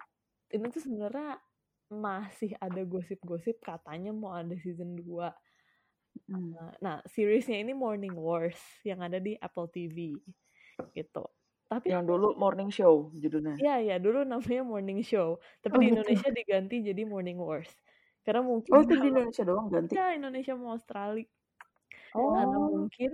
ini 0.50 0.64
tuh 0.70 0.82
sebenarnya 0.82 1.38
masih 1.86 2.54
ada 2.58 2.82
gosip-gosip 2.82 3.58
katanya 3.58 4.10
mau 4.10 4.34
ada 4.34 4.54
season 4.58 4.94
2 4.94 5.30
Hmm. 6.30 6.54
nah, 6.54 6.70
nah 6.78 6.96
seriesnya 7.10 7.58
ini 7.58 7.74
Morning 7.74 8.14
Wars 8.14 8.54
yang 8.86 9.02
ada 9.02 9.18
di 9.18 9.34
Apple 9.34 9.66
TV 9.66 10.14
gitu 10.94 11.24
tapi 11.70 11.90
Yang 11.90 12.04
dulu 12.10 12.26
morning 12.37 12.70
show 12.70 13.10
judulnya. 13.16 13.54
ya 13.60 13.80
ya 13.80 13.96
dulu 14.02 14.26
namanya 14.26 14.62
Morning 14.66 15.00
Show 15.02 15.38
tapi 15.64 15.74
Oh 15.74 15.80
di 15.80 15.87
gitu. 15.90 15.94
Indonesia 15.96 16.28
diganti 16.34 16.76
jadi 16.84 17.02
Morning 17.06 17.38
Wars 17.40 17.70
karena 18.24 18.40
mungkin 18.44 18.72
Oh 18.72 18.80
itu 18.84 18.94
di 18.98 19.08
Indonesia 19.12 19.42
doang 19.44 19.66
ganti. 19.72 19.94
ya 19.94 20.14
Indonesia 20.16 20.52
mau 20.58 20.74
Australia 20.76 21.26
Oh. 22.14 22.30
karena 22.30 22.58
mungkin 22.62 23.12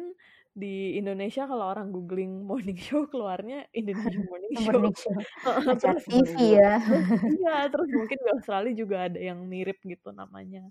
di 0.52 1.00
Indonesia 1.00 1.48
kalau 1.48 1.72
orang 1.72 1.88
googling 1.88 2.44
morning 2.44 2.76
show 2.76 3.08
keluarnya 3.08 3.64
Indonesia 3.72 4.20
morning 4.28 4.52
show 4.60 4.76
Morning 4.76 4.92
show. 4.92 5.14
Terus 5.80 6.04
TV 6.04 6.36
ya. 6.60 6.72
iya 7.40 7.64
terus 7.72 7.88
mungkin 7.88 8.18
di 8.20 8.28
Australia 8.28 8.72
juga 8.76 8.96
ada 9.08 9.16
yang 9.20 9.40
mirip 9.48 9.80
gitu 9.84 10.12
namanya 10.12 10.68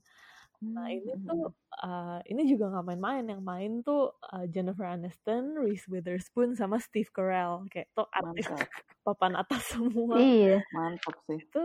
nah 0.60 0.92
Hmm, 0.92 1.00
ini 1.00 1.14
hmm, 1.16 1.24
tuh 1.24 1.44
uh, 1.80 2.20
ini 2.28 2.42
juga 2.52 2.68
nggak 2.68 2.86
main-main. 2.92 3.26
Yang 3.32 3.44
main 3.44 3.72
tuh 3.80 4.12
uh, 4.28 4.46
Jennifer 4.52 4.84
Aniston, 4.84 5.56
Reese 5.56 5.88
Witherspoon 5.88 6.60
sama 6.60 6.84
Steve 6.84 7.08
Carell. 7.16 7.64
Kayak 7.72 7.88
tuh 7.96 8.08
artis 8.12 8.48
papan 9.08 9.40
atas 9.40 9.72
semua. 9.72 10.20
Iya. 10.20 10.60
Mantap 10.76 11.16
sih. 11.32 11.40
itu 11.40 11.64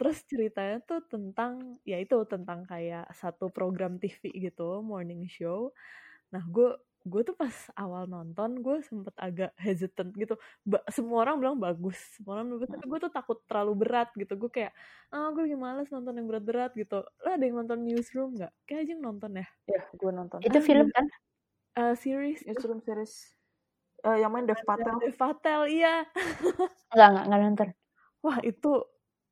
terus 0.00 0.18
ceritanya 0.26 0.82
tuh 0.82 1.06
tentang 1.06 1.78
ya 1.86 2.02
itu 2.02 2.26
tentang 2.26 2.66
kayak 2.66 3.06
satu 3.14 3.54
program 3.54 4.02
TV 4.02 4.50
gitu 4.50 4.82
morning 4.82 5.30
show. 5.30 5.70
Nah 6.34 6.42
gue 6.50 6.74
gue 7.02 7.22
tuh 7.22 7.34
pas 7.34 7.50
awal 7.74 8.06
nonton 8.06 8.58
gue 8.58 8.78
sempet 8.80 9.10
agak 9.16 9.50
hesitant 9.56 10.10
gitu 10.12 10.34
ba- 10.62 10.82
semua 10.88 11.22
orang 11.22 11.36
bilang 11.36 11.56
bagus 11.56 11.98
semua 12.14 12.36
orang 12.36 12.46
bilang 12.46 12.58
bagus 12.58 12.70
tapi 12.70 12.84
gue 12.86 12.98
tuh 13.00 13.10
takut 13.10 13.38
terlalu 13.44 13.72
berat 13.76 14.08
gitu 14.14 14.32
gue 14.36 14.46
kayak 14.48 14.72
ah 15.08 15.30
gue 15.30 15.42
lagi 15.42 15.56
males 15.56 15.88
nonton 15.88 16.14
yang 16.14 16.26
berat-berat 16.26 16.70
gitu 16.72 17.02
lo 17.02 17.28
ada 17.28 17.40
yang 17.40 17.58
nonton 17.58 17.78
newsroom 17.80 18.34
nggak 18.34 18.52
kayak 18.62 18.80
aja 18.80 18.90
yang 18.92 19.02
nonton 19.02 19.30
ya 19.34 19.46
Ya 19.66 19.82
gue 19.90 20.10
nonton. 20.10 20.38
Itu 20.40 20.54
Ah, 20.54 20.62
film 20.62 20.88
kan? 20.88 21.06
Eh, 21.72 21.94
series 21.94 22.40
Newsroom 22.42 22.80
series. 22.80 23.32
Eh, 24.00 24.18
yang 24.18 24.28
main 24.28 24.44
Dev 24.44 24.60
Patel. 24.60 24.98
Dev 24.98 25.14
Patel 25.14 25.60
iya 25.68 26.02
Enggak, 26.92 27.08
enggak, 27.08 27.24
enggak 27.24 27.40
nonton. 27.40 27.68
wah 28.18 28.38
itu 28.40 28.72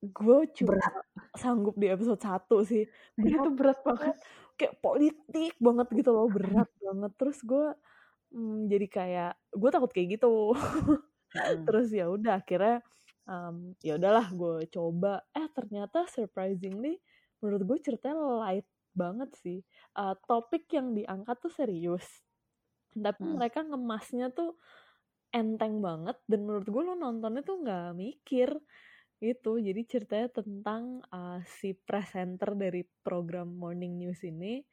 gue 0.00 0.38
cuma 0.56 0.74
Berat. 0.74 0.94
sanggup 1.34 1.76
di 1.76 1.86
episode 1.86 2.16
1 2.16 2.56
sih 2.64 2.88
Karena 3.14 3.36
itu 3.36 3.50
berat 3.52 3.78
banget 3.82 4.16
kayak 4.60 4.76
politik 4.84 5.54
banget 5.56 5.88
gitu 5.96 6.10
loh 6.12 6.28
berat 6.28 6.68
banget. 6.86 7.12
Terus 7.16 7.38
gue 7.44 7.66
hmm, 8.36 8.58
jadi 8.68 8.86
kayak 8.92 9.32
gue 9.56 9.70
takut 9.72 9.90
kayak 9.92 10.08
gitu. 10.20 10.52
Terus 11.66 11.88
ya 11.94 12.06
udah 12.10 12.42
akhirnya 12.42 12.84
um, 13.24 13.72
ya 13.80 13.96
udahlah 13.96 14.26
gue 14.34 14.68
coba. 14.68 15.24
Eh 15.32 15.48
ternyata 15.56 16.04
surprisingly 16.10 17.00
menurut 17.40 17.62
gue 17.64 17.78
ceritanya 17.80 18.16
light 18.44 18.68
banget 18.92 19.30
sih. 19.40 19.58
Uh, 19.96 20.14
topik 20.28 20.68
yang 20.76 20.92
diangkat 20.92 21.36
tuh 21.40 21.52
serius. 21.52 22.04
Tapi 22.92 23.22
Hmm. 23.22 23.38
mereka 23.38 23.62
ngemasnya 23.62 24.34
tuh 24.34 24.58
enteng 25.30 25.78
banget 25.78 26.18
dan 26.26 26.42
menurut 26.42 26.66
gue 26.66 26.82
lo 26.82 26.94
nontonnya 26.98 27.46
tuh 27.46 27.62
nggak 27.62 27.94
mikir 27.94 28.50
itu 29.20 29.60
jadi 29.60 29.80
ceritanya 29.84 30.28
tentang 30.32 31.04
uh, 31.12 31.44
si 31.60 31.76
presenter 31.76 32.56
dari 32.56 32.82
program 33.04 33.52
morning 33.52 34.00
news 34.00 34.24
ini 34.24 34.64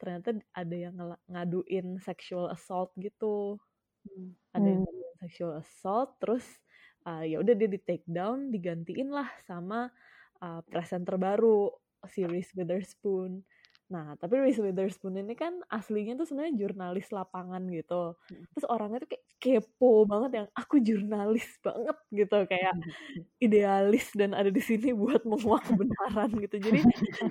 ternyata 0.00 0.34
ada 0.56 0.76
yang 0.76 0.96
ngaduin 1.28 2.00
sexual 2.00 2.48
assault 2.50 2.90
gitu 2.98 3.60
Hmm. 4.02 4.34
ada 4.50 4.66
yang 4.66 4.82
Hmm. 4.82 4.90
ngaduin 4.90 5.14
sexual 5.22 5.52
assault 5.62 6.10
terus 6.18 6.42
uh, 7.06 7.22
ya 7.22 7.38
udah 7.38 7.54
dia 7.54 7.70
di 7.70 7.78
take 7.78 8.02
down 8.02 8.50
digantiin 8.50 9.14
lah 9.14 9.30
sama 9.46 9.86
uh, 10.42 10.60
presenter 10.66 11.14
baru 11.14 11.70
si 12.10 12.26
Reese 12.26 12.50
Witherspoon 12.58 13.46
nah 13.92 14.16
tapi 14.16 14.40
Reese 14.40 14.64
Witherspoon 14.64 15.20
ini 15.20 15.36
kan 15.36 15.60
aslinya 15.68 16.16
tuh 16.16 16.24
sebenarnya 16.24 16.56
jurnalis 16.56 17.12
lapangan 17.12 17.60
gitu. 17.68 18.16
Hmm. 18.16 18.44
terus 18.56 18.64
orangnya 18.64 19.04
tuh 19.04 19.10
kayak 19.12 19.24
kepo 19.36 20.08
banget 20.08 20.30
yang 20.40 20.48
aku 20.56 20.80
jurnalis 20.80 21.44
banget 21.60 21.96
gitu. 22.08 22.38
Kayak 22.48 22.74
idealis 23.36 24.06
dan 24.16 24.32
ada 24.32 24.48
di 24.48 24.62
sini 24.64 24.96
buat 24.96 25.28
menguak 25.28 25.68
kebenaran 25.68 26.30
gitu. 26.40 26.56
Jadi 26.56 26.80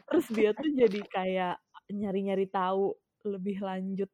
terus 0.05 0.27
dia 0.29 0.53
tuh 0.53 0.69
jadi 0.69 0.99
kayak 1.09 1.55
nyari-nyari 1.89 2.45
tahu 2.45 2.93
lebih 3.25 3.57
lanjut 3.65 4.09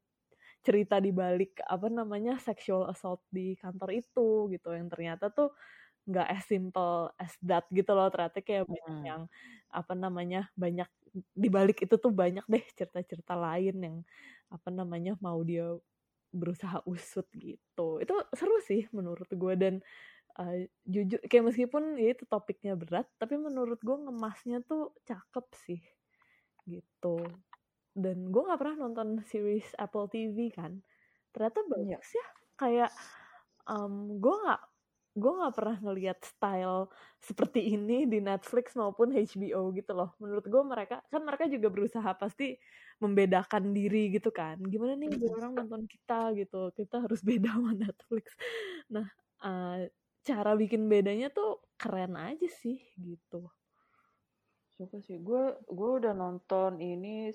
cerita 0.63 0.99
di 0.99 1.11
balik 1.15 1.59
apa 1.63 1.87
namanya 1.87 2.39
sexual 2.39 2.87
assault 2.87 3.19
di 3.27 3.59
kantor 3.59 3.91
itu 3.91 4.47
gitu. 4.55 4.71
Yang 4.71 4.89
ternyata 4.95 5.27
tuh 5.35 5.51
nggak 6.07 6.27
as 6.31 6.43
simple 6.47 7.11
as 7.19 7.35
that 7.43 7.67
gitu 7.69 7.91
loh 7.91 8.07
ternyata 8.07 8.39
kayak 8.39 8.63
banyak 8.63 8.95
Mm-mm. 8.95 9.03
yang 9.03 9.21
apa 9.67 9.93
namanya 9.93 10.47
banyak 10.55 10.87
di 11.35 11.49
balik 11.51 11.83
itu 11.83 11.95
tuh 11.99 12.11
banyak 12.15 12.45
deh 12.47 12.63
cerita-cerita 12.79 13.35
lain 13.35 13.75
yang 13.83 13.97
apa 14.47 14.69
namanya 14.71 15.19
mau 15.19 15.43
dia 15.43 15.75
berusaha 16.31 16.79
usut 16.87 17.27
gitu 17.35 17.99
itu 17.99 18.13
seru 18.31 18.57
sih 18.63 18.87
menurut 18.95 19.27
gue 19.27 19.53
dan 19.59 19.75
uh, 20.39 20.55
jujur 20.87 21.19
kayak 21.27 21.51
meskipun 21.51 21.99
ya 21.99 22.15
itu 22.15 22.23
topiknya 22.23 22.79
berat 22.79 23.07
tapi 23.19 23.35
menurut 23.35 23.79
gue 23.83 23.97
ngemasnya 24.07 24.63
tuh 24.63 24.95
cakep 25.03 25.45
sih 25.55 25.81
gitu 26.67 27.19
dan 27.97 28.29
gue 28.29 28.41
nggak 28.45 28.59
pernah 28.59 28.87
nonton 28.87 29.19
series 29.25 29.73
Apple 29.75 30.07
TV 30.11 30.53
kan 30.53 30.79
ternyata 31.33 31.59
Iya. 31.63 31.69
bagus 31.73 32.09
ya 32.13 32.27
kayak 32.57 32.91
um, 33.67 34.21
gue 34.21 34.35
nggak 34.35 34.61
gue 35.17 35.31
nggak 35.33 35.55
pernah 35.57 35.77
ngelihat 35.81 36.21
style 36.21 36.93
seperti 37.17 37.73
ini 37.73 38.05
di 38.05 38.21
Netflix 38.21 38.77
maupun 38.77 39.09
HBO 39.09 39.73
gitu 39.73 39.91
loh. 39.97 40.13
Menurut 40.21 40.45
gue 40.45 40.63
mereka 40.63 41.01
kan 41.09 41.25
mereka 41.25 41.49
juga 41.49 41.73
berusaha 41.73 42.09
pasti 42.13 42.53
membedakan 43.01 43.73
diri 43.73 44.13
gitu 44.13 44.29
kan. 44.29 44.61
Gimana 44.61 44.93
nih 44.93 45.09
biar 45.17 45.33
orang 45.41 45.53
nonton 45.57 45.89
kita 45.89 46.37
gitu 46.37 46.69
kita 46.77 47.01
harus 47.01 47.25
beda 47.25 47.49
sama 47.49 47.73
Netflix. 47.83 48.25
Nah 48.93 49.07
uh, 49.41 49.89
cara 50.21 50.51
bikin 50.53 50.85
bedanya 50.85 51.33
tuh 51.33 51.65
keren 51.81 52.13
aja 52.13 52.47
sih 52.61 52.77
gitu. 53.01 53.49
Suka 54.77 55.01
sih. 55.01 55.17
Gue 55.17 55.57
gue 55.65 55.89
udah 55.97 56.13
nonton 56.13 56.77
ini 56.77 57.33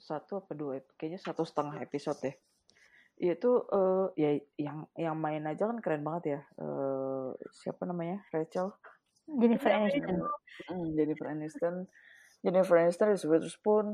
satu 0.00 0.40
apa 0.40 0.56
dua, 0.56 0.80
kayaknya 0.96 1.20
satu 1.20 1.44
setengah 1.44 1.76
episode 1.84 2.16
deh. 2.24 2.36
Itu 3.18 3.66
eh 3.74 4.06
ya 4.14 4.30
yang 4.56 4.78
yang 4.94 5.16
main 5.18 5.42
aja 5.44 5.66
kan 5.66 5.78
keren 5.82 6.06
banget 6.06 6.24
ya. 6.38 6.40
Eh 6.62 7.28
siapa 7.50 7.82
namanya? 7.84 8.22
Rachel. 8.30 8.70
Jennifer 9.28 9.68
Iya, 9.68 9.78
Aniston. 9.84 10.16
itu. 10.16 10.26
Mm, 10.70 10.86
Jennifer 10.96 11.26
Aniston. 11.28 11.74
Jennifer 12.40 12.76
Aniston, 12.78 13.08
Reese 13.12 13.26
Witherspoon 13.28 13.86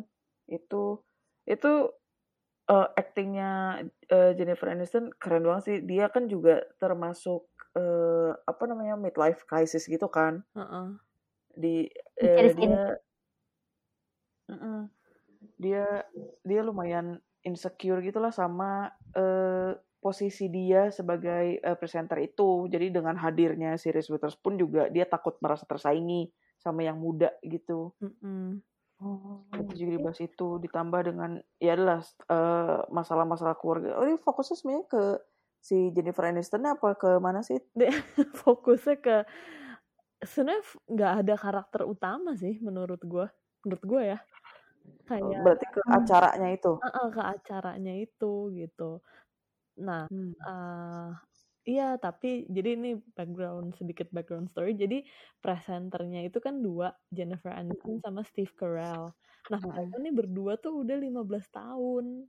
itu 0.47 1.01
itu 1.49 1.73
eh 2.65 2.89
aktingnya 2.97 3.83
eh, 4.09 4.33
Jennifer 4.37 4.69
Aniston 4.71 5.11
keren 5.17 5.45
banget 5.49 5.63
sih. 5.67 5.77
Dia 5.83 6.07
kan 6.13 6.29
juga 6.29 6.61
termasuk 6.79 7.49
eh 7.75 8.31
apa 8.47 8.63
namanya 8.69 8.95
midlife 8.95 9.43
crisis 9.49 9.89
gitu 9.89 10.07
kan. 10.13 10.45
Heeh. 10.55 10.87
di 11.55 11.89
Di 12.19 12.29
ini. 12.51 12.53
dia 12.61 12.83
Mm-mm. 14.51 14.91
dia 15.57 15.85
dia 16.45 16.61
lumayan 16.61 17.19
insecure 17.45 18.01
gitulah 18.01 18.33
sama 18.33 18.91
eh, 19.15 19.73
posisi 20.01 20.53
dia 20.53 20.93
sebagai 20.93 21.61
eh, 21.61 21.77
presenter 21.81 22.21
itu. 22.21 22.69
Jadi 22.69 22.93
dengan 22.93 23.17
hadirnya 23.17 23.77
si 23.81 23.89
Reese 23.89 24.13
Witherspoon 24.13 24.61
juga 24.61 24.93
dia 24.93 25.09
takut 25.09 25.37
merasa 25.41 25.65
tersaingi 25.65 26.29
sama 26.61 26.85
yang 26.85 27.01
muda 27.01 27.33
gitu. 27.45 27.93
Mm-mm. 28.01 28.61
Oh. 29.05 29.43
itu 29.59 29.85
juga 29.85 29.91
dibahas 29.99 30.21
itu 30.23 30.63
ditambah 30.63 31.01
dengan 31.03 31.43
ya 31.59 31.75
adalah 31.75 32.01
eh, 32.31 32.79
masalah-masalah 32.89 33.57
keluarga. 33.59 34.01
Oh 34.01 34.07
ini 34.07 34.17
fokusnya 34.17 34.57
sebenarnya 34.57 34.87
ke 34.87 35.05
si 35.65 35.77
Jennifer 35.97 36.29
Aniston 36.29 36.65
apa 36.69 36.95
ke 36.97 37.11
mana 37.19 37.41
sih? 37.41 37.59
Fokusnya 38.45 38.97
ke 39.01 39.17
sebenarnya 40.25 40.63
nggak 40.89 41.13
ada 41.25 41.35
karakter 41.37 41.83
utama 41.85 42.33
sih 42.37 42.61
menurut 42.61 43.01
gue 43.01 43.27
menurut 43.65 43.85
gue 43.85 44.03
ya. 44.15 44.19
Oh, 44.21 44.44
kayak 45.09 45.43
berarti 45.43 45.67
ke 45.75 45.81
Hmm. 45.87 45.99
acaranya 45.99 46.49
itu? 46.57 46.73
"Ah, 46.85 46.93
ah, 46.99 47.09
ke 47.15 47.23
acaranya 47.35 47.93
itu 48.05 48.27
gitu. 48.59 49.03
Nah 49.87 50.03
Hmm. 50.11 50.35
eh 50.47 51.09
iya 51.71 51.85
tapi 52.05 52.29
jadi 52.57 52.69
ini 52.79 52.89
background 53.19 53.69
sedikit 53.81 54.09
background 54.17 54.49
story. 54.53 54.73
Jadi 54.79 54.97
presenternya 55.45 56.21
itu 56.29 56.39
kan 56.47 56.61
dua 56.67 56.95
Jennifer 57.17 57.53
Aniston 57.55 57.99
sama 58.05 58.23
Steve 58.29 58.53
Carell. 58.59 59.15
Nah 59.53 59.61
mereka 59.71 59.95
nih 60.05 60.13
berdua 60.19 60.53
tuh 60.65 60.73
udah 60.87 60.97
15 61.01 61.47
tahun. 61.53 62.29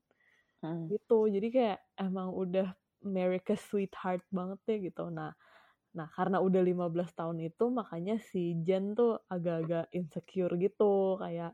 Hmm. 0.64 0.90
gitu. 0.92 1.28
Jadi 1.32 1.48
kayak 1.56 1.80
emang 2.00 2.30
udah 2.36 2.74
America's 3.06 3.62
sweetheart 3.66 4.22
banget 4.34 4.60
deh 4.70 4.80
gitu. 4.92 5.10
Nah 5.14 5.34
nah 5.98 6.08
karena 6.14 6.40
udah 6.44 6.62
15 6.66 7.12
tahun 7.18 7.40
itu 7.50 7.66
makanya 7.74 8.16
si 8.22 8.56
Jen 8.68 8.94
tuh 9.00 9.20
agak-agak 9.32 9.90
insecure 9.96 10.54
gitu. 10.62 11.18
Kayak 11.22 11.54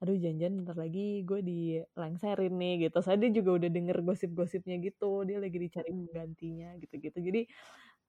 aduh 0.00 0.16
janjian 0.16 0.56
bentar 0.56 0.72
lagi 0.74 1.20
gue 1.22 1.40
dilengserin 1.40 2.56
nih 2.56 2.88
gitu 2.88 2.98
saya 3.00 3.16
dia 3.16 3.28
juga 3.30 3.60
udah 3.60 3.68
denger 3.68 4.00
gosip-gosipnya 4.00 4.80
gitu 4.80 5.22
dia 5.22 5.36
lagi 5.36 5.56
dicari 5.56 5.92
Mm. 5.92 5.98
penggantinya 6.08 6.68
gitu-gitu 6.80 7.18
jadi 7.20 7.40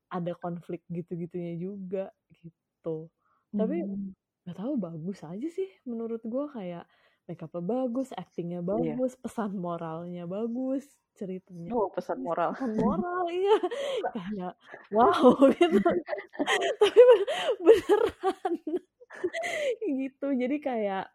ada 0.08 0.32
konflik 0.34 0.84
gitu-gitunya 0.88 1.56
juga 1.56 2.12
gitu 2.32 3.12
tapi 3.52 3.84
Hmm. 3.84 4.16
nggak 4.42 4.56
tahu 4.56 4.74
bagus 4.76 5.20
aja 5.22 5.48
sih 5.48 5.68
menurut 5.84 6.24
gue 6.24 6.46
kayak 6.48 6.88
make 7.28 7.40
upnya 7.40 7.60
bagus 7.62 8.10
actingnya 8.12 8.60
Iya. 8.60 8.96
bagus 8.96 9.14
pesan 9.16 9.52
moralnya 9.54 10.24
bagus 10.26 10.88
ceritanya 11.12 11.72
Oh, 11.72 11.92
pesan 11.92 12.24
moral. 12.24 12.56
pesan 12.56 12.72
moral 12.74 13.28
iya 13.28 13.56
kayak 14.16 14.54
wow 14.90 15.36
gitu 15.52 15.76
tapi 16.80 17.00
ben- 17.04 17.28
beneran 17.60 18.54
gitu 20.00 20.28
jadi 20.34 20.58
kayak 20.58 21.06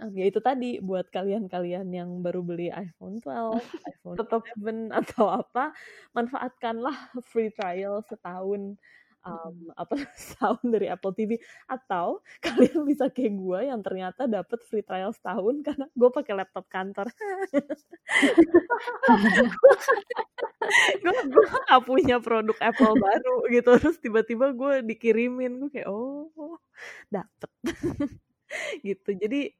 em, 0.00 0.10
ya 0.20 0.24
itu 0.28 0.40
tadi 0.40 0.78
buat 0.80 1.08
kalian-kalian 1.10 1.86
yang 1.90 2.10
baru 2.20 2.40
beli 2.44 2.68
iPhone 2.72 3.20
12, 3.20 3.26
iPhone 3.92 4.16
Tetap 4.16 4.42
7 4.56 4.92
atau 4.92 5.26
apa, 5.32 5.72
manfaatkanlah 6.12 6.96
free 7.24 7.52
trial 7.52 8.04
setahun 8.06 8.76
um, 9.26 9.54
apa 9.74 9.94
setahun 10.18 10.62
dari 10.62 10.86
Apple 10.88 11.12
TV 11.12 11.36
atau 11.66 12.22
kalian 12.38 12.86
bisa 12.86 13.10
kayak 13.10 13.34
gue 13.34 13.60
yang 13.66 13.80
ternyata 13.82 14.30
dapat 14.30 14.62
free 14.64 14.86
trial 14.86 15.10
setahun 15.10 15.60
karena 15.66 15.86
gue 15.90 16.10
pakai 16.10 16.32
laptop 16.38 16.66
kantor. 16.70 17.10
gue 21.02 21.14
gue 21.30 21.46
gak 21.46 21.82
punya 21.86 22.16
produk 22.18 22.56
Apple 22.58 22.94
baru 22.98 23.36
gitu 23.50 23.70
terus 23.78 23.98
tiba-tiba 24.02 24.50
gue 24.54 24.82
dikirimin 24.86 25.62
gue 25.62 25.70
kayak 25.70 25.88
oh 25.90 26.58
dapet. 27.10 27.50
Gitu 28.82 29.10
jadi 29.18 29.50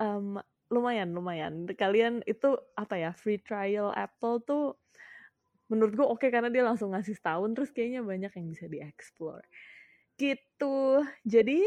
em, 0.00 0.38
lumayan 0.72 1.12
lumayan. 1.12 1.68
Kalian 1.76 2.24
itu 2.24 2.56
apa 2.78 2.96
ya 2.96 3.10
free 3.12 3.40
trial 3.40 3.92
Apple 3.92 4.40
tuh 4.44 4.80
menurut 5.68 5.92
gue 5.96 6.06
oke 6.06 6.26
karena 6.28 6.52
dia 6.52 6.64
langsung 6.64 6.92
ngasih 6.92 7.16
setahun 7.16 7.52
terus 7.56 7.70
kayaknya 7.72 8.04
banyak 8.04 8.32
yang 8.32 8.46
bisa 8.48 8.64
dieksplor 8.68 9.40
gitu. 10.20 11.00
Jadi 11.24 11.60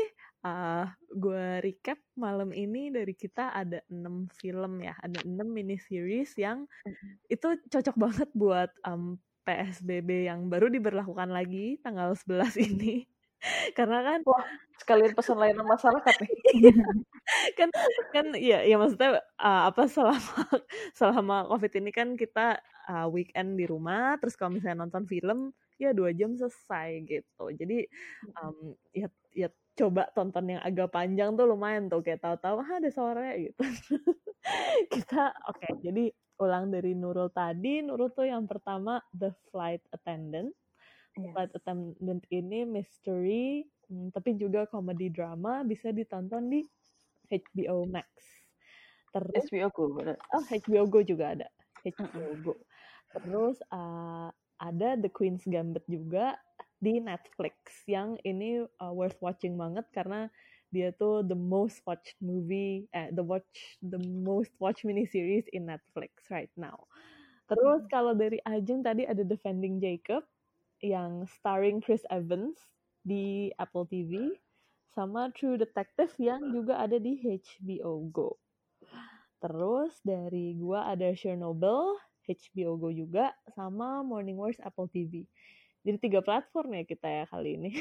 uh, 0.45 0.86
gue 1.09 1.45
recap 1.65 1.97
malam 2.13 2.53
ini 2.53 2.93
dari 2.93 3.17
kita 3.17 3.49
ada 3.49 3.82
6 3.89 4.30
film 4.38 4.73
ya 4.80 4.93
ada 5.01 5.19
6 5.26 5.34
mini 5.49 5.82
series 5.82 6.38
yang 6.38 6.69
itu 7.28 7.57
cocok 7.67 7.95
banget 7.97 8.30
buat 8.38 8.69
em, 8.86 9.17
PSBB 9.45 10.30
yang 10.30 10.49
baru 10.49 10.69
diberlakukan 10.69 11.30
lagi 11.34 11.82
tanggal 11.82 12.13
11 12.13 12.61
ini 12.61 13.09
karena 13.78 14.00
kan 14.02 14.20
Wah, 14.26 14.46
sekalian 14.80 15.14
pesan 15.14 15.38
layanan 15.39 15.68
masyarakat 15.68 16.16
nih. 16.22 16.34
kan 17.60 17.70
kan 18.14 18.26
ya 18.38 18.62
ya 18.62 18.78
maksudnya 18.78 19.22
uh, 19.41 19.70
apa 19.74 19.89
selama 19.89 20.46
selama 20.98 21.36
covid 21.50 21.74
ini 21.82 21.89
kan 21.89 22.14
kita 22.14 22.62
uh, 22.86 23.08
weekend 23.10 23.58
di 23.58 23.66
rumah 23.66 24.18
terus 24.22 24.38
kalau 24.38 24.58
misalnya 24.58 24.86
nonton 24.86 25.10
film 25.10 25.50
ya 25.82 25.91
dua 25.91 26.16
jam 26.16 26.36
selesai 26.38 27.04
gitu. 27.08 27.46
Jadi 27.52 27.84
um, 28.39 28.76
ya 28.96 29.08
ya 29.36 29.50
coba 29.76 30.08
tonton 30.16 30.56
yang 30.56 30.62
agak 30.64 30.88
panjang 30.93 31.36
tuh 31.36 31.46
lumayan 31.52 31.91
tuh 31.91 32.00
kayak 32.00 32.24
tahu-tahu 32.24 32.64
ah 32.64 32.72
ada 32.80 32.89
sore 32.93 33.52
gitu. 33.52 33.64
Kita 34.93 35.34
oke 35.52 35.84
jadi 35.84 36.14
ulang 36.39 36.72
dari 36.72 36.96
Nurul 36.96 37.32
tadi 37.32 37.84
Nurul 37.84 38.12
tuh 38.12 38.28
yang 38.28 38.48
pertama 38.48 39.00
The 39.12 39.32
Flight 39.52 39.84
Attendant 39.91 40.52
Yes. 41.16 41.32
Flight 41.32 41.51
Attendant 41.55 42.24
ini 42.28 42.68
mystery, 42.68 43.63
hmm, 43.88 44.11
tapi 44.11 44.36
juga 44.36 44.68
komedi 44.68 45.07
drama 45.07 45.63
bisa 45.63 45.95
ditonton 45.95 46.51
di 46.51 46.61
HBO 47.32 47.88
Max. 47.88 48.07
Terus, 49.16 49.47
ku. 49.72 49.95
bener. 49.95 50.20
oh 50.36 50.43
HBO 50.43 50.84
Go 50.91 50.99
juga 50.99 51.39
ada. 51.39 51.47
HBO 51.88 52.30
Go. 52.43 52.53
Terus 53.16 53.63
uh, 53.72 54.28
ada 54.59 54.99
The 54.99 55.07
Queen's 55.07 55.47
Gambit 55.47 55.88
juga 55.88 56.36
di 56.84 56.99
Netflix 56.99 57.88
yang 57.88 58.20
ini 58.28 58.68
uh, 58.84 58.91
worth 58.91 59.16
watching 59.24 59.55
banget 59.55 59.88
karena 59.95 60.28
dia 60.76 60.91
tuh 60.91 61.24
the 61.24 61.38
most 61.38 61.80
watched 61.88 62.20
movie, 62.20 62.84
eh, 62.91 63.07
the 63.16 63.24
watch 63.24 63.80
the 63.80 64.01
most 64.03 64.51
watched 64.59 64.84
miniseries 64.84 65.47
in 65.55 65.72
Netflix 65.72 66.28
right 66.28 66.51
now. 66.59 66.84
Terus 67.47 67.88
kalau 67.88 68.11
dari 68.11 68.43
Ajeng 68.43 68.84
tadi 68.84 69.07
ada 69.07 69.24
Defending 69.24 69.80
Jacob 69.80 70.28
yang 70.84 71.28
starring 71.28 71.80
Chris 71.80 72.03
Evans 72.11 72.57
di 73.05 73.53
Apple 73.61 73.86
TV 73.88 74.34
sama 74.95 75.30
True 75.36 75.59
Detective 75.59 76.11
yang 76.17 76.55
juga 76.55 76.80
ada 76.80 76.95
di 76.95 77.19
HBO 77.19 78.09
Go. 78.09 78.39
Terus 79.43 79.93
dari 80.01 80.55
gua 80.55 80.89
ada 80.89 81.11
Chernobyl, 81.13 81.99
HBO 82.26 82.80
Go 82.80 82.89
juga 82.89 83.36
sama 83.53 84.01
Morning 84.01 84.39
Wars 84.39 84.57
Apple 84.63 84.89
TV. 84.89 85.28
Jadi 85.86 86.01
tiga 86.01 86.26
platform 86.26 86.82
ya 86.82 86.84
kita 86.88 87.05
ya 87.05 87.23
kali 87.30 87.61
ini. 87.61 87.71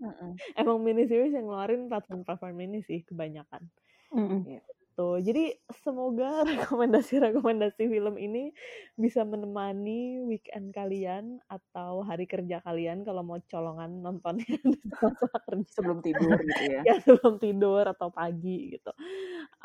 Mm-mm. 0.00 0.32
Emang 0.60 0.80
miniseries 0.80 1.36
yang 1.36 1.44
ngeluarin 1.44 1.92
platform-platform 1.92 2.56
ini 2.64 2.80
sih 2.88 3.04
kebanyakan. 3.04 3.68
Mm-mm. 4.16 4.48
Tuh, 4.94 5.18
jadi 5.18 5.50
semoga 5.82 6.42
rekomendasi-rekomendasi 6.70 7.90
film 7.90 8.14
ini 8.14 8.54
bisa 8.94 9.26
menemani 9.26 10.22
weekend 10.22 10.70
kalian 10.70 11.42
atau 11.50 12.06
hari 12.06 12.30
kerja 12.30 12.62
kalian 12.62 13.02
kalau 13.02 13.26
mau 13.26 13.42
colongan 13.50 13.90
nontonnya 14.06 14.46
Sebelum 15.74 15.98
tidur 15.98 16.38
gitu 16.38 16.62
ya. 16.70 16.80
ya 16.86 16.94
sebelum 17.02 17.42
tidur 17.42 17.82
atau 17.90 18.14
pagi 18.14 18.78
gitu. 18.78 18.94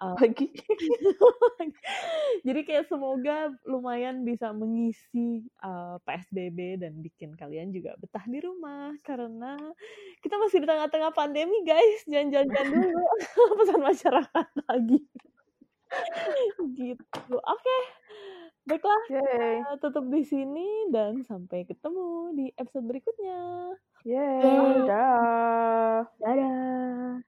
Uh, 0.02 0.18
Pagi. 0.18 0.50
jadi 2.48 2.60
kayak 2.66 2.90
semoga 2.90 3.54
lumayan 3.70 4.26
bisa 4.26 4.50
mengisi 4.50 5.46
uh, 5.62 6.02
PSBB 6.10 6.82
dan 6.82 6.98
bikin 7.06 7.38
kalian 7.38 7.70
juga 7.70 7.94
betah 8.02 8.26
di 8.26 8.42
rumah 8.42 8.96
karena 9.06 9.60
kita 10.26 10.36
masih 10.40 10.64
di 10.64 10.68
tengah-tengah 10.68 11.12
pandemi 11.14 11.62
guys 11.68 12.02
jangan-jangan 12.08 12.66
dulu 12.72 13.04
pesan 13.60 13.82
masyarakat 13.84 14.48
lagi 14.68 15.00
gitu 16.80 17.36
oke 17.36 17.44
okay. 17.44 17.82
baiklah 18.70 19.02
Yay. 19.10 19.22
kita 19.62 19.74
eh, 19.74 19.80
tutup 19.82 20.06
di 20.10 20.22
sini 20.26 20.90
dan 20.94 21.22
sampai 21.26 21.66
ketemu 21.66 22.34
di 22.38 22.46
episode 22.58 22.86
berikutnya 22.86 23.74
Yeay. 24.08 24.88
Dadah. 24.88 26.08
Dadah. 26.24 27.20